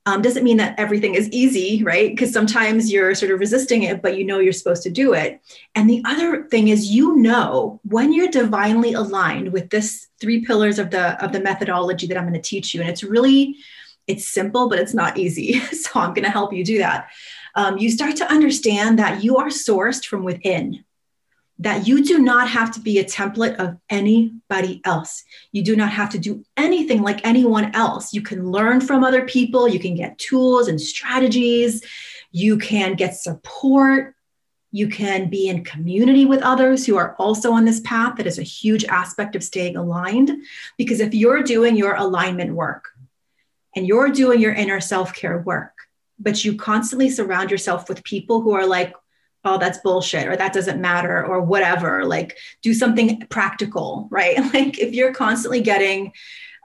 Um, 0.07 0.23
doesn't 0.23 0.45
mean 0.45 0.57
that 0.57 0.79
everything 0.79 1.15
is 1.15 1.31
easy, 1.31 1.83
right? 1.85 2.11
Because 2.11 2.33
sometimes 2.33 2.93
you're 2.93 3.15
sort 3.15 3.31
of 3.31 3.39
resisting 3.39 3.85
it, 3.85 4.03
but 4.03 4.17
you 4.17 4.25
know 4.25 4.41
you're 4.41 4.53
supposed 4.53 4.83
to 4.85 4.91
do 4.91 5.15
it. 5.15 5.41
And 5.77 5.89
the 5.89 6.03
other 6.05 6.45
thing 6.45 6.69
is, 6.69 6.91
you 6.91 7.17
know, 7.17 7.81
when 7.85 8.13
you're 8.13 8.29
divinely 8.29 8.93
aligned 8.93 9.53
with 9.53 9.71
this 9.71 10.09
three 10.21 10.45
pillars 10.45 10.79
of 10.81 10.91
the 10.91 11.23
of 11.25 11.33
the 11.33 11.41
methodology 11.41 12.07
that 12.09 12.17
I'm 12.17 12.25
going 12.29 12.41
to 12.41 12.41
teach 12.41 12.73
you, 12.73 12.81
and 12.81 12.91
it's 12.91 13.03
really 13.03 13.57
it's 14.07 14.27
simple, 14.27 14.69
but 14.69 14.79
it's 14.79 14.95
not 14.95 15.19
easy. 15.19 15.61
So 15.73 16.01
I'm 16.01 16.15
going 16.15 16.25
to 16.25 16.31
help 16.31 16.53
you 16.53 16.65
do 16.65 16.79
that 16.79 17.09
um, 17.57 17.79
you 17.79 17.91
start 17.91 18.17
to 18.17 18.31
understand 18.31 18.99
that 18.99 19.25
you 19.25 19.39
are 19.39 19.49
sourced 19.49 20.05
from 20.05 20.23
within, 20.23 20.85
that 21.59 21.89
you 21.89 22.05
do 22.05 22.19
not 22.19 22.51
have 22.51 22.71
to 22.73 22.81
be 22.81 22.99
a 22.99 23.05
template 23.05 23.57
of 23.57 23.79
anybody 23.89 24.83
else. 24.85 25.25
You 25.53 25.65
do 25.65 25.75
not 25.75 25.91
have 25.91 26.11
to 26.11 26.19
do 26.19 26.45
anything 26.59 27.03
like 27.03 27.27
anyone 27.27 27.75
else. 27.75 28.13
You 28.13 28.21
can 28.21 28.51
learn 28.51 28.83
from 28.83 29.03
other 29.03 29.25
people, 29.25 29.67
you 29.67 29.79
can 29.79 29.95
get 29.95 30.19
tools 30.19 30.69
and 30.69 30.79
strategies, 30.79 31.83
you 32.31 32.59
can 32.59 32.95
get 32.95 33.17
support. 33.17 34.13
You 34.73 34.89
can 34.89 35.31
be 35.31 35.49
in 35.49 35.65
community 35.65 36.27
with 36.27 36.43
others 36.43 36.85
who 36.85 36.99
are 36.99 37.15
also 37.19 37.53
on 37.53 37.65
this 37.65 37.81
path. 37.81 38.17
That 38.17 38.27
is 38.27 38.39
a 38.39 38.43
huge 38.43 38.85
aspect 38.85 39.35
of 39.35 39.43
staying 39.43 39.77
aligned. 39.77 40.31
Because 40.77 41.01
if 41.01 41.15
you're 41.15 41.43
doing 41.43 41.77
your 41.77 41.95
alignment 41.95 42.53
work 42.53 42.91
and 43.77 43.87
you're 43.87 44.09
doing 44.09 44.41
your 44.41 44.55
inner 44.55 44.81
self 44.81 45.15
care 45.15 45.39
work, 45.39 45.75
but 46.19 46.45
you 46.45 46.57
constantly 46.57 47.11
surround 47.11 47.51
yourself 47.51 47.89
with 47.89 48.03
people 48.03 48.41
who 48.41 48.53
are 48.53 48.67
like, 48.67 48.95
oh, 49.45 49.59
that's 49.59 49.79
bullshit, 49.79 50.27
or 50.27 50.37
that 50.37 50.53
doesn't 50.53 50.81
matter, 50.81 51.25
or 51.25 51.41
whatever. 51.41 52.05
Like, 52.05 52.37
do 52.63 52.75
something 52.75 53.21
practical, 53.29 54.09
right? 54.11 54.39
Like, 54.53 54.79
if 54.81 54.93
you're 54.93 55.15
constantly 55.15 55.61
getting 55.61 56.13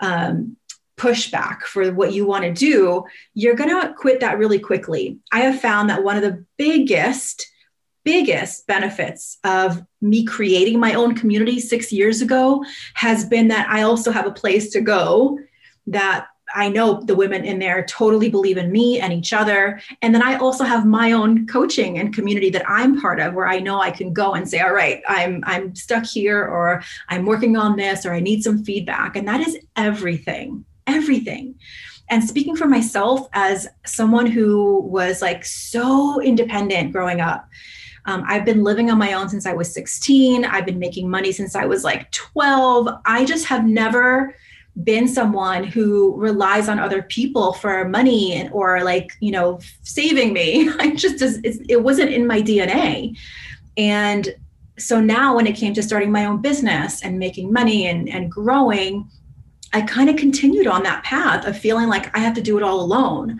um, 0.02 0.58
pushback 0.98 1.62
for 1.62 1.92
what 1.94 2.14
you 2.14 2.26
want 2.26 2.44
to 2.44 2.54
do, 2.54 3.04
you're 3.34 3.56
going 3.56 3.70
to 3.70 3.94
quit 3.94 4.22
that 4.22 4.40
really 4.40 4.60
quickly. 4.60 5.20
I 5.32 5.42
have 5.42 5.60
found 5.60 5.90
that 5.90 6.04
one 6.04 6.16
of 6.16 6.24
the 6.24 6.46
biggest 6.58 7.48
biggest 8.04 8.66
benefits 8.66 9.38
of 9.44 9.80
me 10.02 10.26
creating 10.26 10.80
my 10.80 10.96
own 10.96 11.14
community 11.14 11.60
six 11.60 11.92
years 11.92 12.20
ago 12.20 12.66
has 12.96 13.26
been 13.26 13.50
that 13.50 13.70
I 13.70 13.84
also 13.84 14.12
have 14.12 14.26
a 14.26 14.32
place 14.32 14.72
to 14.72 14.82
go 14.82 15.38
that 15.86 16.26
I 16.54 16.70
know 16.70 17.02
the 17.02 17.16
women 17.16 17.46
in 17.46 17.60
there 17.60 17.86
totally 17.86 18.30
believe 18.30 18.58
in 18.58 18.72
me 18.72 19.00
and 19.00 19.14
each 19.14 19.34
other. 19.34 19.82
And 20.02 20.14
then 20.14 20.22
I 20.22 20.36
also 20.36 20.64
have 20.64 20.86
my 20.86 21.12
own 21.12 21.48
coaching 21.48 22.00
and 22.00 22.14
community 22.14 22.50
that 22.52 22.70
I'm 22.70 23.00
part 23.00 23.20
of 23.20 23.34
where 23.34 23.48
I 23.48 23.60
know 23.60 23.80
I 23.80 23.92
can 23.92 24.14
go 24.14 24.34
and 24.34 24.48
say, 24.48 24.60
all 24.60 24.74
right, 24.74 25.02
I'm 25.08 25.44
I'm 25.46 25.76
stuck 25.76 26.06
here 26.06 26.44
or 26.44 26.84
I'm 27.10 27.26
working 27.26 27.58
on 27.58 27.76
this 27.76 28.06
or 28.06 28.14
I 28.14 28.20
need 28.20 28.44
some 28.44 28.64
feedback. 28.64 29.16
And 29.16 29.28
that 29.28 29.42
is 29.42 29.58
everything. 29.76 30.66
Everything. 30.88 31.56
And 32.10 32.24
speaking 32.24 32.58
for 32.58 32.68
myself 32.68 33.28
as 33.34 33.68
someone 33.86 34.26
who 34.26 34.80
was 34.82 35.22
like 35.22 35.46
so 35.46 36.22
independent 36.22 36.92
growing 36.92 37.22
up, 37.22 37.48
um, 38.06 38.24
I've 38.28 38.46
been 38.46 38.64
living 38.64 38.90
on 38.90 38.98
my 38.98 39.14
own 39.14 39.30
since 39.30 39.46
I 39.46 39.54
was 39.54 39.74
16. 39.74 40.44
I've 40.44 40.66
been 40.66 40.80
making 40.80 41.10
money 41.10 41.32
since 41.32 41.56
I 41.56 41.66
was 41.66 41.84
like 41.84 42.12
12. 42.12 42.90
I 43.06 43.26
just 43.26 43.46
have 43.46 43.66
never 43.66 44.36
been 44.84 45.08
someone 45.08 45.64
who 45.64 46.16
relies 46.16 46.70
on 46.70 46.80
other 46.80 47.02
people 47.04 47.54
for 47.54 47.88
money 47.88 48.34
and 48.34 48.50
or 48.54 48.84
like 48.84 49.12
you 49.20 49.32
know 49.32 49.60
saving 49.84 50.34
me. 50.34 50.70
I 50.80 50.96
just 50.96 51.22
it 51.44 51.84
wasn't 51.84 52.12
in 52.12 52.26
my 52.26 52.42
dna 52.42 53.18
and 53.78 54.34
so 54.78 55.00
now 55.00 55.36
when 55.36 55.46
it 55.46 55.56
came 55.56 55.74
to 55.74 55.84
starting 55.84 56.12
my 56.12 56.26
own 56.26 56.42
business 56.42 57.04
and 57.04 57.20
making 57.20 57.52
money 57.52 57.88
and, 57.88 58.10
and 58.10 58.32
growing 58.32 59.08
i 59.74 59.82
kind 59.82 60.10
of 60.10 60.16
continued 60.16 60.68
on 60.68 60.84
that 60.84 61.04
path 61.04 61.46
of 61.46 61.58
feeling 61.58 61.88
like 61.88 62.16
i 62.16 62.20
have 62.20 62.34
to 62.34 62.42
do 62.42 62.58
it 62.58 62.64
all 62.64 62.80
alone. 62.80 63.40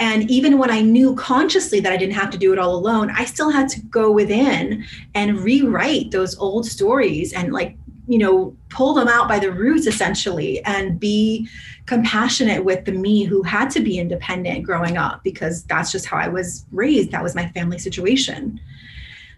And 0.00 0.30
even 0.30 0.56
when 0.56 0.70
I 0.70 0.80
knew 0.80 1.14
consciously 1.14 1.78
that 1.80 1.92
I 1.92 1.98
didn't 1.98 2.14
have 2.14 2.30
to 2.30 2.38
do 2.38 2.54
it 2.54 2.58
all 2.58 2.74
alone, 2.74 3.10
I 3.10 3.26
still 3.26 3.50
had 3.50 3.68
to 3.68 3.80
go 3.82 4.10
within 4.10 4.86
and 5.14 5.38
rewrite 5.38 6.10
those 6.10 6.38
old 6.38 6.64
stories 6.64 7.34
and 7.34 7.52
like 7.52 7.76
you 8.10 8.18
know 8.18 8.56
pull 8.68 8.92
them 8.92 9.08
out 9.08 9.28
by 9.28 9.38
the 9.38 9.50
roots 9.50 9.86
essentially 9.86 10.62
and 10.64 10.98
be 10.98 11.48
compassionate 11.86 12.64
with 12.64 12.84
the 12.84 12.92
me 12.92 13.22
who 13.22 13.42
had 13.42 13.70
to 13.70 13.80
be 13.80 13.98
independent 13.98 14.64
growing 14.64 14.96
up 14.96 15.22
because 15.22 15.62
that's 15.64 15.92
just 15.92 16.06
how 16.06 16.16
i 16.16 16.28
was 16.28 16.66
raised 16.72 17.10
that 17.12 17.22
was 17.22 17.34
my 17.34 17.48
family 17.50 17.78
situation 17.78 18.60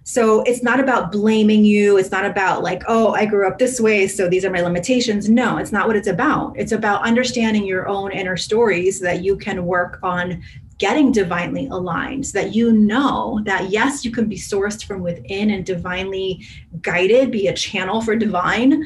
So 0.05 0.43
it's 0.43 0.63
not 0.65 0.81
about 0.81 1.13
blaming 1.13 1.65
you. 1.65 1.97
It's 1.97 2.11
not 2.11 2.25
about 2.25 2.63
like, 2.63 2.83
oh, 2.89 3.13
I 3.15 3.25
grew 3.25 3.47
up 3.47 3.59
this 3.59 3.79
way, 3.81 4.09
so 4.09 4.29
these 4.29 4.45
are 4.45 4.51
my 4.51 4.61
limitations. 4.61 5.29
No, 5.29 5.59
it's 5.59 5.71
not 5.71 5.87
what 5.87 5.95
it's 5.95 6.09
about. 6.09 6.59
It's 6.59 6.73
about 6.73 7.07
understanding 7.07 7.65
your 7.65 7.87
own 7.87 8.11
inner 8.11 8.37
stories 8.37 8.99
so 8.99 9.05
that 9.05 9.23
you 9.23 9.37
can 9.37 9.65
work 9.65 10.01
on 10.03 10.43
getting 10.83 11.13
divinely 11.13 11.69
aligned 11.69 12.27
so 12.27 12.41
that 12.41 12.57
you 12.57 12.73
know 12.73 13.41
that 13.45 13.71
yes, 13.71 14.05
you 14.05 14.11
can 14.11 14.29
be 14.29 14.37
sourced 14.37 14.85
from 14.85 15.01
within 15.01 15.51
and 15.51 15.65
divinely 15.65 16.45
guided, 16.81 17.31
be 17.31 17.47
a 17.47 17.55
channel 17.55 18.01
for 18.01 18.17
divine, 18.17 18.85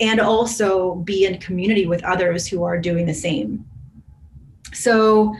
and 0.00 0.20
also 0.20 0.96
be 0.96 1.24
in 1.24 1.38
community 1.38 1.86
with 1.86 2.04
others 2.04 2.46
who 2.46 2.62
are 2.62 2.78
doing 2.78 3.06
the 3.06 3.14
same. 3.14 3.64
So, 4.74 5.34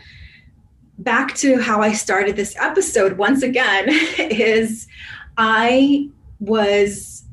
back 1.00 1.35
to 1.35 1.61
how 1.61 1.83
I 1.83 1.92
started 1.92 2.35
this 2.35 2.57
episode 2.57 3.19
once 3.19 3.42
again 3.42 3.85
is 4.19 4.88
I 5.37 6.09
was 6.38 7.25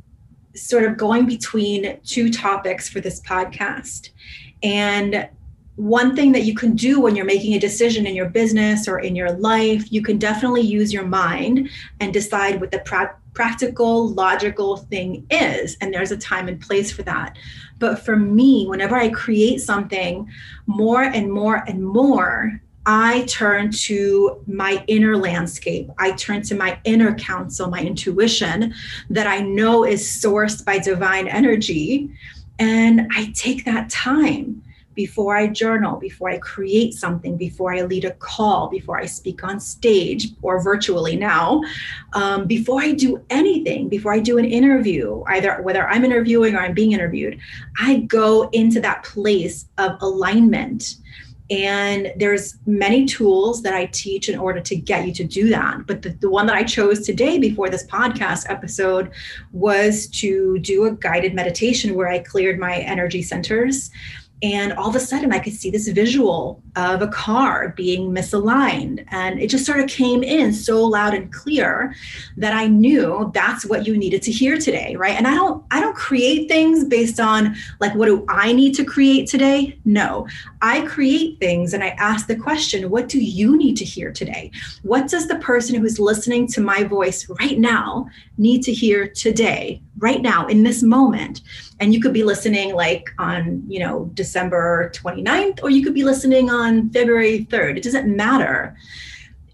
sort 0.56 0.84
of 0.84 0.98
going 0.98 1.26
between 1.26 2.02
two 2.02 2.30
topics 2.30 2.90
for 2.90 3.00
this 3.00 3.22
podcast. 3.22 4.10
And 4.62 5.30
one 5.78 6.16
thing 6.16 6.32
that 6.32 6.44
you 6.44 6.56
can 6.56 6.76
do 6.76 7.00
when 7.00 7.16
you're 7.16 7.24
making 7.24 7.54
a 7.54 7.60
decision 7.60 8.08
in 8.08 8.16
your 8.16 8.30
business 8.30 8.88
or 8.88 9.00
in 9.00 9.16
your 9.16 9.32
life, 9.34 9.92
you 9.92 10.02
can 10.02 10.18
definitely 10.18 10.62
use 10.62 10.92
your 10.92 11.06
mind 11.06 11.70
and 12.00 12.12
decide 12.12 12.60
what 12.60 12.72
the 12.72 12.80
pra- 12.80 13.16
practical, 13.36 14.10
logical 14.10 14.78
thing 14.78 15.26
is. 15.30 15.78
And 15.80 15.94
there's 15.94 16.12
a 16.12 16.18
time 16.18 16.48
and 16.48 16.60
place 16.60 16.92
for 16.92 17.04
that. 17.04 17.38
But 17.78 18.04
for 18.04 18.16
me, 18.16 18.66
whenever 18.66 18.96
I 18.96 19.10
create 19.10 19.62
something 19.62 20.28
more 20.66 21.04
and 21.04 21.32
more 21.32 21.64
and 21.68 21.86
more, 21.86 22.60
I 22.88 23.26
turn 23.28 23.70
to 23.72 24.44
my 24.48 24.84
inner 24.88 25.16
landscape. 25.16 25.92
I 26.00 26.14
turn 26.14 26.42
to 26.44 26.56
my 26.56 26.80
inner 26.86 27.14
counsel, 27.14 27.70
my 27.70 27.82
intuition 27.82 28.74
that 29.12 29.28
I 29.28 29.42
know 29.42 29.86
is 29.86 30.02
sourced 30.02 30.66
by 30.66 30.80
divine 30.80 31.28
energy. 31.28 32.10
And 32.58 33.12
I 33.16 33.32
take 33.36 33.66
that 33.66 33.92
time 33.92 34.64
before 34.98 35.38
I 35.38 35.46
journal, 35.46 35.98
before 35.98 36.28
I 36.32 36.40
create 36.40 36.96
something, 36.96 37.38
before 37.38 37.72
I 37.72 37.84
lead 37.84 38.04
a 38.04 38.16
call, 38.16 38.68
before 38.68 38.98
I 39.00 39.06
speak 39.06 39.44
on 39.44 39.60
stage 39.60 40.30
or 40.42 40.60
virtually 40.62 41.16
now, 41.16 41.62
um, 42.14 42.48
before 42.48 42.82
I 42.82 42.94
do 42.94 43.24
anything, 43.30 43.90
before 43.90 44.12
I 44.12 44.20
do 44.20 44.40
an 44.40 44.46
interview, 44.46 45.24
either 45.28 45.62
whether 45.62 45.88
I'm 45.88 46.04
interviewing 46.04 46.56
or 46.56 46.62
I'm 46.62 46.74
being 46.74 46.94
interviewed, 46.94 47.40
I 47.80 48.00
go 48.00 48.50
into 48.50 48.82
that 48.82 49.04
place 49.04 49.70
of 49.78 50.02
alignment. 50.02 50.96
And 51.50 52.12
there's 52.18 52.58
many 52.66 53.06
tools 53.06 53.62
that 53.62 53.74
i 53.74 53.86
teach 53.86 54.28
in 54.28 54.38
order 54.38 54.60
to 54.60 54.76
get 54.76 55.08
you 55.08 55.14
to 55.14 55.24
do 55.24 55.48
that. 55.48 55.88
But 55.88 56.02
the, 56.02 56.10
the 56.10 56.30
one 56.30 56.46
that 56.48 56.58
i 56.58 56.64
chose 56.64 57.06
today 57.06 57.40
before 57.40 57.70
this 57.70 57.86
podcast 57.88 58.50
episode 58.50 59.12
was 59.54 60.08
to 60.22 60.60
do 60.60 60.88
a 60.88 60.92
guided 60.92 61.34
meditation 61.34 61.96
where 61.96 62.10
i 62.10 62.20
cleared 62.20 62.60
my 62.60 62.80
energy 62.80 63.22
centers 63.22 63.92
and 64.44 64.74
all 64.74 64.90
of 64.90 64.96
a 64.96 65.00
sudden 65.00 65.34
i 65.34 65.40
could 65.40 65.54
see 65.54 65.70
this 65.70 65.88
visual 65.88 66.62
of 66.78 67.02
a 67.02 67.08
car 67.08 67.70
being 67.76 68.12
misaligned. 68.12 69.04
And 69.10 69.42
it 69.42 69.50
just 69.50 69.66
sort 69.66 69.80
of 69.80 69.90
came 69.90 70.22
in 70.22 70.54
so 70.54 70.86
loud 70.86 71.14
and 71.14 71.34
clear 71.34 71.96
that 72.38 72.54
i 72.54 72.68
knew 72.68 73.32
that's 73.34 73.66
what 73.66 73.88
you 73.88 73.98
needed 73.98 74.22
to 74.24 74.32
hear 74.32 74.58
today 74.58 74.96
right? 74.96 75.16
And 75.16 75.28
i 75.28 75.34
don't 75.34 75.66
i 75.72 75.80
don't 75.80 75.96
create 75.96 76.48
things 76.48 76.84
based 76.84 77.20
on 77.20 77.56
like 77.80 77.96
what 77.96 78.06
do 78.06 78.26
i 78.30 78.54
need 78.54 78.76
to 78.76 78.86
create 78.86 79.28
today? 79.28 79.80
No. 79.86 80.28
I 80.62 80.82
create 80.82 81.40
things 81.40 81.74
and 81.74 81.84
i 81.84 81.90
ask 81.98 82.28
the 82.28 82.36
question 82.36 82.92
what 82.92 83.10
do 83.10 83.20
you 83.20 83.58
need 83.58 83.76
to 83.78 83.86
hear 83.86 84.12
today? 84.12 84.52
What 84.84 85.08
does 85.08 85.28
the 85.28 85.38
person 85.38 85.76
who's 85.76 86.00
listening 86.00 86.48
to 86.50 86.62
my 86.62 86.84
voice 86.84 87.28
right 87.42 87.58
now 87.58 88.08
need 88.38 88.62
to 88.64 88.72
hear 88.72 89.08
today 89.08 89.82
right 89.98 90.22
now 90.22 90.46
in 90.46 90.62
this 90.64 90.84
moment? 90.84 91.42
And 91.80 91.94
you 91.94 92.02
could 92.02 92.14
be 92.14 92.24
listening 92.24 92.76
like 92.76 93.10
on 93.18 93.64
you 93.68 93.80
know 93.80 94.06
december 94.28 94.92
29th 94.94 95.64
or 95.64 95.70
you 95.70 95.84
could 95.84 95.94
be 95.94 96.04
listening 96.04 96.50
on 96.50 96.90
february 96.90 97.46
3rd 97.46 97.78
it 97.78 97.84
doesn't 97.84 98.08
matter. 98.16 98.76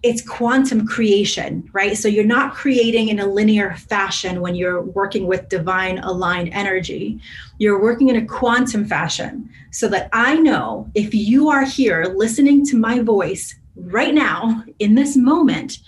It's 0.10 0.22
quantum 0.22 0.86
creation 0.86 1.70
right? 1.72 1.96
So 1.96 2.08
you're 2.10 2.34
not 2.38 2.54
creating 2.54 3.08
in 3.08 3.20
a 3.20 3.26
linear 3.26 3.76
fashion 3.76 4.42
when 4.42 4.54
you're 4.54 4.82
working 4.82 5.28
with 5.28 5.48
divine 5.48 6.00
aligned 6.00 6.50
energy. 6.54 7.22
You're 7.58 7.82
working 7.82 8.10
in 8.10 8.18
a 8.18 8.26
quantum 8.26 8.84
fashion 8.86 9.50
so 9.72 9.88
that 9.90 10.08
i 10.14 10.36
know 10.36 10.90
if 10.94 11.14
you 11.14 11.50
are 11.50 11.66
here 11.66 12.06
listening 12.16 12.66
to 12.68 12.78
my 12.78 13.00
voice 13.00 13.56
right 13.76 14.14
now 14.14 14.64
in 14.80 14.96
this 14.96 15.18
moment 15.18 15.80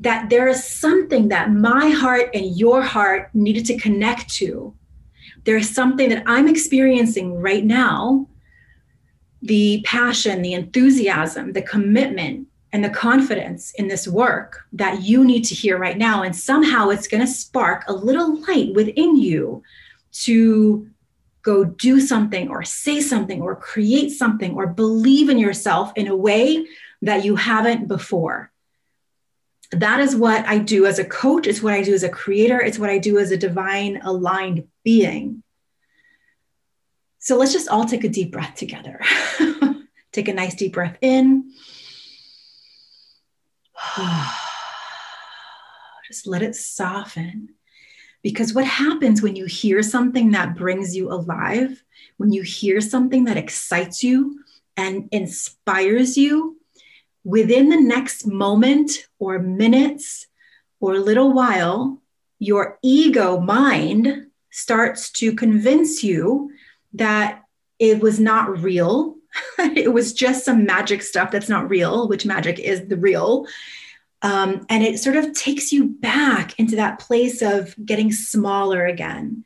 that 0.00 0.30
there 0.30 0.46
is 0.46 0.62
something 0.64 1.28
that 1.28 1.50
my 1.50 1.88
heart 1.90 2.30
and 2.32 2.56
your 2.56 2.80
heart 2.80 3.28
needed 3.34 3.64
to 3.66 3.76
connect 3.76 4.32
to 4.32 4.72
there's 5.48 5.70
something 5.70 6.10
that 6.10 6.24
I'm 6.26 6.46
experiencing 6.46 7.40
right 7.40 7.64
now 7.64 8.28
the 9.40 9.80
passion, 9.82 10.42
the 10.42 10.52
enthusiasm, 10.52 11.54
the 11.54 11.62
commitment, 11.62 12.48
and 12.70 12.84
the 12.84 12.90
confidence 12.90 13.72
in 13.76 13.88
this 13.88 14.06
work 14.06 14.66
that 14.74 15.00
you 15.00 15.24
need 15.24 15.44
to 15.44 15.54
hear 15.54 15.78
right 15.78 15.96
now. 15.96 16.22
And 16.22 16.36
somehow 16.36 16.90
it's 16.90 17.08
going 17.08 17.22
to 17.22 17.32
spark 17.32 17.84
a 17.88 17.94
little 17.94 18.38
light 18.42 18.74
within 18.74 19.16
you 19.16 19.62
to 20.24 20.86
go 21.40 21.64
do 21.64 21.98
something 21.98 22.50
or 22.50 22.62
say 22.62 23.00
something 23.00 23.40
or 23.40 23.56
create 23.56 24.10
something 24.10 24.54
or 24.54 24.66
believe 24.66 25.30
in 25.30 25.38
yourself 25.38 25.92
in 25.96 26.08
a 26.08 26.16
way 26.16 26.66
that 27.00 27.24
you 27.24 27.36
haven't 27.36 27.88
before 27.88 28.52
that 29.72 30.00
is 30.00 30.16
what 30.16 30.46
I 30.46 30.58
do 30.58 30.86
as 30.86 30.98
a 30.98 31.04
coach. 31.04 31.46
It's 31.46 31.62
what 31.62 31.74
I 31.74 31.82
do 31.82 31.92
as 31.92 32.02
a 32.02 32.08
creator. 32.08 32.60
It's 32.60 32.78
what 32.78 32.90
I 32.90 32.98
do 32.98 33.18
as 33.18 33.30
a 33.30 33.36
divine 33.36 34.00
aligned 34.02 34.66
being. 34.88 35.42
So 37.18 37.36
let's 37.36 37.52
just 37.52 37.68
all 37.68 37.84
take 37.84 38.04
a 38.04 38.08
deep 38.08 38.32
breath 38.32 38.54
together. 38.54 39.02
take 40.12 40.28
a 40.28 40.32
nice 40.32 40.54
deep 40.54 40.72
breath 40.72 40.96
in. 41.02 41.52
just 46.06 46.26
let 46.26 46.40
it 46.40 46.56
soften. 46.56 47.50
Because 48.22 48.54
what 48.54 48.64
happens 48.64 49.20
when 49.20 49.36
you 49.36 49.44
hear 49.44 49.82
something 49.82 50.30
that 50.30 50.56
brings 50.56 50.96
you 50.96 51.12
alive, 51.12 51.84
when 52.16 52.32
you 52.32 52.40
hear 52.40 52.80
something 52.80 53.24
that 53.24 53.36
excites 53.36 54.02
you 54.02 54.42
and 54.78 55.06
inspires 55.12 56.16
you, 56.16 56.56
within 57.24 57.68
the 57.68 57.78
next 57.78 58.26
moment 58.26 59.06
or 59.18 59.38
minutes 59.38 60.28
or 60.80 60.98
little 60.98 61.34
while, 61.34 62.00
your 62.38 62.78
ego 62.82 63.38
mind 63.38 64.27
starts 64.58 65.10
to 65.10 65.34
convince 65.34 66.02
you 66.02 66.50
that 66.94 67.44
it 67.78 68.00
was 68.00 68.18
not 68.18 68.60
real. 68.60 69.16
it 69.58 69.92
was 69.92 70.12
just 70.12 70.44
some 70.44 70.64
magic 70.64 71.00
stuff 71.00 71.30
that's 71.30 71.48
not 71.48 71.70
real, 71.70 72.08
which 72.08 72.26
magic 72.26 72.58
is 72.58 72.88
the 72.88 72.96
real. 72.96 73.46
Um, 74.22 74.66
and 74.68 74.82
it 74.82 74.98
sort 74.98 75.14
of 75.14 75.32
takes 75.32 75.70
you 75.70 75.90
back 75.90 76.58
into 76.58 76.74
that 76.76 76.98
place 76.98 77.40
of 77.40 77.74
getting 77.84 78.10
smaller 78.10 78.84
again. 78.84 79.44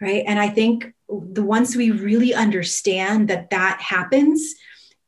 Right. 0.00 0.22
And 0.24 0.38
I 0.38 0.48
think 0.48 0.92
the 1.08 1.42
once 1.42 1.74
we 1.74 1.90
really 1.90 2.32
understand 2.32 3.28
that 3.28 3.50
that 3.50 3.80
happens, 3.80 4.54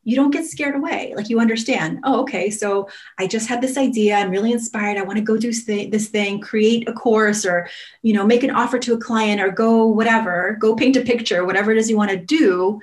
you 0.07 0.15
don't 0.15 0.31
get 0.31 0.47
scared 0.47 0.77
away. 0.77 1.13
Like 1.17 1.29
you 1.29 1.41
understand, 1.41 1.99
oh, 2.05 2.21
okay, 2.21 2.49
so 2.49 2.89
I 3.19 3.27
just 3.27 3.49
had 3.49 3.61
this 3.61 3.77
idea. 3.77 4.15
I'm 4.15 4.31
really 4.31 4.53
inspired. 4.53 4.99
I 4.99 5.03
want 5.03 5.19
to 5.19 5.25
go 5.25 5.37
do 5.37 5.53
this 5.53 6.09
thing, 6.09 6.41
create 6.41 6.89
a 6.89 6.93
course 6.93 7.45
or, 7.45 7.69
you 8.03 8.13
know, 8.13 8.25
make 8.25 8.45
an 8.45 8.53
offer 8.53 8.79
to 8.79 8.95
a 8.95 9.01
client 9.01 9.41
or 9.41 9.51
go 9.51 9.85
whatever, 9.85 10.57
go 10.61 10.77
paint 10.77 10.97
a 10.97 11.01
picture, 11.01 11.45
whatever 11.45 11.73
it 11.73 11.79
is 11.79 11.91
you 11.91 11.97
want 11.97 12.13
to 12.13 12.17
do. 12.17 12.81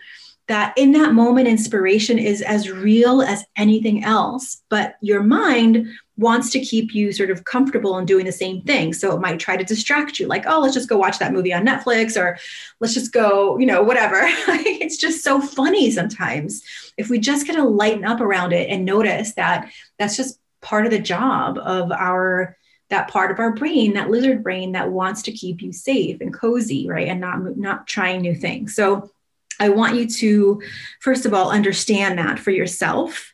That 0.49 0.77
in 0.77 0.91
that 0.91 1.13
moment, 1.13 1.47
inspiration 1.47 2.19
is 2.19 2.41
as 2.41 2.69
real 2.69 3.21
as 3.21 3.45
anything 3.55 4.03
else. 4.03 4.61
But 4.67 4.95
your 4.99 5.23
mind 5.23 5.87
wants 6.17 6.51
to 6.51 6.59
keep 6.59 6.93
you 6.93 7.11
sort 7.11 7.31
of 7.31 7.43
comfortable 7.43 7.97
in 7.97 8.05
doing 8.05 8.25
the 8.25 8.31
same 8.31 8.61
thing. 8.61 8.93
So 8.93 9.15
it 9.15 9.21
might 9.21 9.39
try 9.39 9.57
to 9.57 9.63
distract 9.63 10.19
you, 10.19 10.27
like, 10.27 10.45
oh, 10.47 10.59
let's 10.59 10.73
just 10.73 10.89
go 10.89 10.97
watch 10.97 11.19
that 11.19 11.33
movie 11.33 11.53
on 11.53 11.65
Netflix, 11.65 12.19
or 12.19 12.37
let's 12.79 12.93
just 12.93 13.11
go, 13.11 13.57
you 13.57 13.65
know, 13.65 13.81
whatever. 13.81 14.19
it's 14.23 14.97
just 14.97 15.23
so 15.23 15.41
funny 15.41 15.89
sometimes. 15.89 16.61
If 16.97 17.09
we 17.09 17.19
just 17.19 17.47
kind 17.47 17.59
of 17.59 17.71
lighten 17.71 18.05
up 18.05 18.21
around 18.21 18.53
it 18.53 18.69
and 18.69 18.85
notice 18.85 19.33
that 19.33 19.71
that's 19.97 20.15
just 20.15 20.39
part 20.61 20.85
of 20.85 20.91
the 20.91 20.99
job 20.99 21.57
of 21.57 21.91
our 21.91 22.57
that 22.89 23.07
part 23.09 23.31
of 23.31 23.39
our 23.39 23.51
brain 23.53 23.93
that 23.93 24.09
lizard 24.09 24.43
brain 24.43 24.73
that 24.73 24.91
wants 24.91 25.23
to 25.23 25.31
keep 25.31 25.61
you 25.61 25.73
safe 25.73 26.21
and 26.21 26.33
cozy 26.33 26.87
right 26.87 27.07
and 27.07 27.19
not 27.19 27.57
not 27.57 27.87
trying 27.87 28.21
new 28.21 28.35
things 28.35 28.75
so 28.75 29.11
i 29.59 29.67
want 29.67 29.95
you 29.95 30.07
to 30.07 30.61
first 31.01 31.25
of 31.25 31.33
all 31.33 31.51
understand 31.51 32.19
that 32.19 32.39
for 32.39 32.51
yourself 32.51 33.32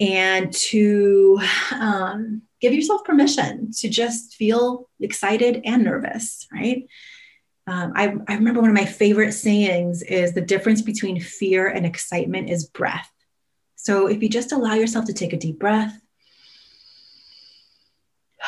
and 0.00 0.52
to 0.52 1.40
um, 1.72 2.42
give 2.60 2.72
yourself 2.72 3.04
permission 3.04 3.70
to 3.78 3.88
just 3.88 4.34
feel 4.34 4.88
excited 5.00 5.62
and 5.64 5.84
nervous, 5.84 6.46
right? 6.52 6.86
Um, 7.66 7.92
I, 7.94 8.14
I 8.26 8.34
remember 8.34 8.60
one 8.60 8.70
of 8.70 8.76
my 8.76 8.84
favorite 8.84 9.32
sayings 9.32 10.02
is 10.02 10.32
the 10.32 10.40
difference 10.40 10.82
between 10.82 11.20
fear 11.20 11.68
and 11.68 11.86
excitement 11.86 12.50
is 12.50 12.66
breath. 12.66 13.08
So 13.76 14.06
if 14.06 14.22
you 14.22 14.28
just 14.28 14.52
allow 14.52 14.74
yourself 14.74 15.06
to 15.06 15.12
take 15.12 15.32
a 15.32 15.38
deep 15.38 15.58
breath 15.58 16.00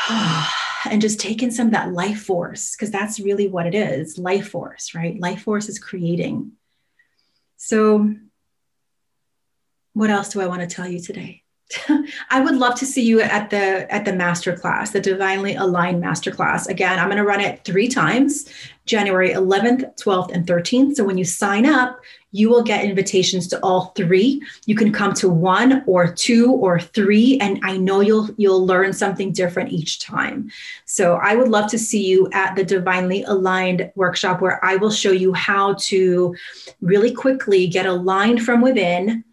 and 0.10 1.00
just 1.00 1.20
take 1.20 1.42
in 1.42 1.50
some 1.50 1.68
of 1.68 1.72
that 1.72 1.92
life 1.92 2.22
force, 2.22 2.74
because 2.74 2.90
that's 2.90 3.20
really 3.20 3.48
what 3.48 3.66
it 3.66 3.74
is 3.74 4.18
life 4.18 4.50
force, 4.50 4.94
right? 4.94 5.18
Life 5.18 5.42
force 5.42 5.68
is 5.68 5.78
creating. 5.78 6.52
So, 7.56 8.14
what 9.94 10.10
else 10.10 10.28
do 10.30 10.40
I 10.40 10.46
want 10.46 10.60
to 10.60 10.66
tell 10.66 10.86
you 10.86 11.00
today? 11.00 11.44
I 12.30 12.40
would 12.40 12.56
love 12.56 12.74
to 12.76 12.86
see 12.86 13.02
you 13.02 13.20
at 13.20 13.50
the 13.50 13.92
at 13.92 14.04
the 14.04 14.12
master 14.12 14.56
class, 14.56 14.90
the 14.90 15.00
divinely 15.00 15.54
aligned 15.54 16.00
master 16.00 16.30
class. 16.30 16.66
Again, 16.66 16.98
I'm 16.98 17.06
going 17.06 17.16
to 17.16 17.24
run 17.24 17.40
it 17.40 17.64
3 17.64 17.88
times, 17.88 18.48
January 18.86 19.30
11th, 19.30 19.98
12th, 20.00 20.32
and 20.32 20.46
13th. 20.46 20.96
So 20.96 21.04
when 21.04 21.16
you 21.16 21.24
sign 21.24 21.64
up, 21.64 22.00
you 22.32 22.50
will 22.50 22.62
get 22.62 22.84
invitations 22.84 23.48
to 23.48 23.60
all 23.60 23.92
3. 23.96 24.42
You 24.66 24.74
can 24.74 24.92
come 24.92 25.14
to 25.14 25.28
one 25.28 25.82
or 25.86 26.12
two 26.12 26.52
or 26.52 26.80
3 26.80 27.38
and 27.40 27.60
I 27.62 27.78
know 27.78 28.00
you'll 28.00 28.28
you'll 28.36 28.66
learn 28.66 28.92
something 28.92 29.32
different 29.32 29.72
each 29.72 30.00
time. 30.00 30.50
So 30.84 31.14
I 31.14 31.34
would 31.34 31.48
love 31.48 31.70
to 31.70 31.78
see 31.78 32.04
you 32.04 32.28
at 32.32 32.56
the 32.56 32.64
divinely 32.64 33.22
aligned 33.22 33.90
workshop 33.94 34.42
where 34.42 34.62
I 34.64 34.76
will 34.76 34.90
show 34.90 35.12
you 35.12 35.32
how 35.32 35.74
to 35.74 36.34
really 36.82 37.12
quickly 37.12 37.66
get 37.66 37.86
aligned 37.86 38.42
from 38.42 38.60
within 38.60 39.24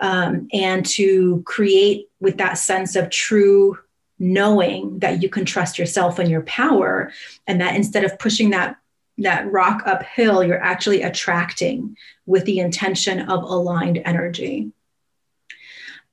um, 0.00 0.48
and 0.52 0.84
to 0.86 1.42
create 1.46 2.08
with 2.20 2.38
that 2.38 2.54
sense 2.54 2.96
of 2.96 3.10
true 3.10 3.78
knowing 4.18 4.98
that 4.98 5.22
you 5.22 5.28
can 5.28 5.44
trust 5.44 5.78
yourself 5.78 6.18
and 6.18 6.30
your 6.30 6.42
power 6.42 7.12
and 7.46 7.60
that 7.60 7.74
instead 7.74 8.04
of 8.04 8.18
pushing 8.18 8.50
that 8.50 8.76
that 9.18 9.50
rock 9.50 9.82
uphill 9.86 10.42
you're 10.42 10.62
actually 10.62 11.02
attracting 11.02 11.96
with 12.26 12.44
the 12.44 12.58
intention 12.58 13.20
of 13.30 13.42
aligned 13.42 14.00
energy. 14.04 14.70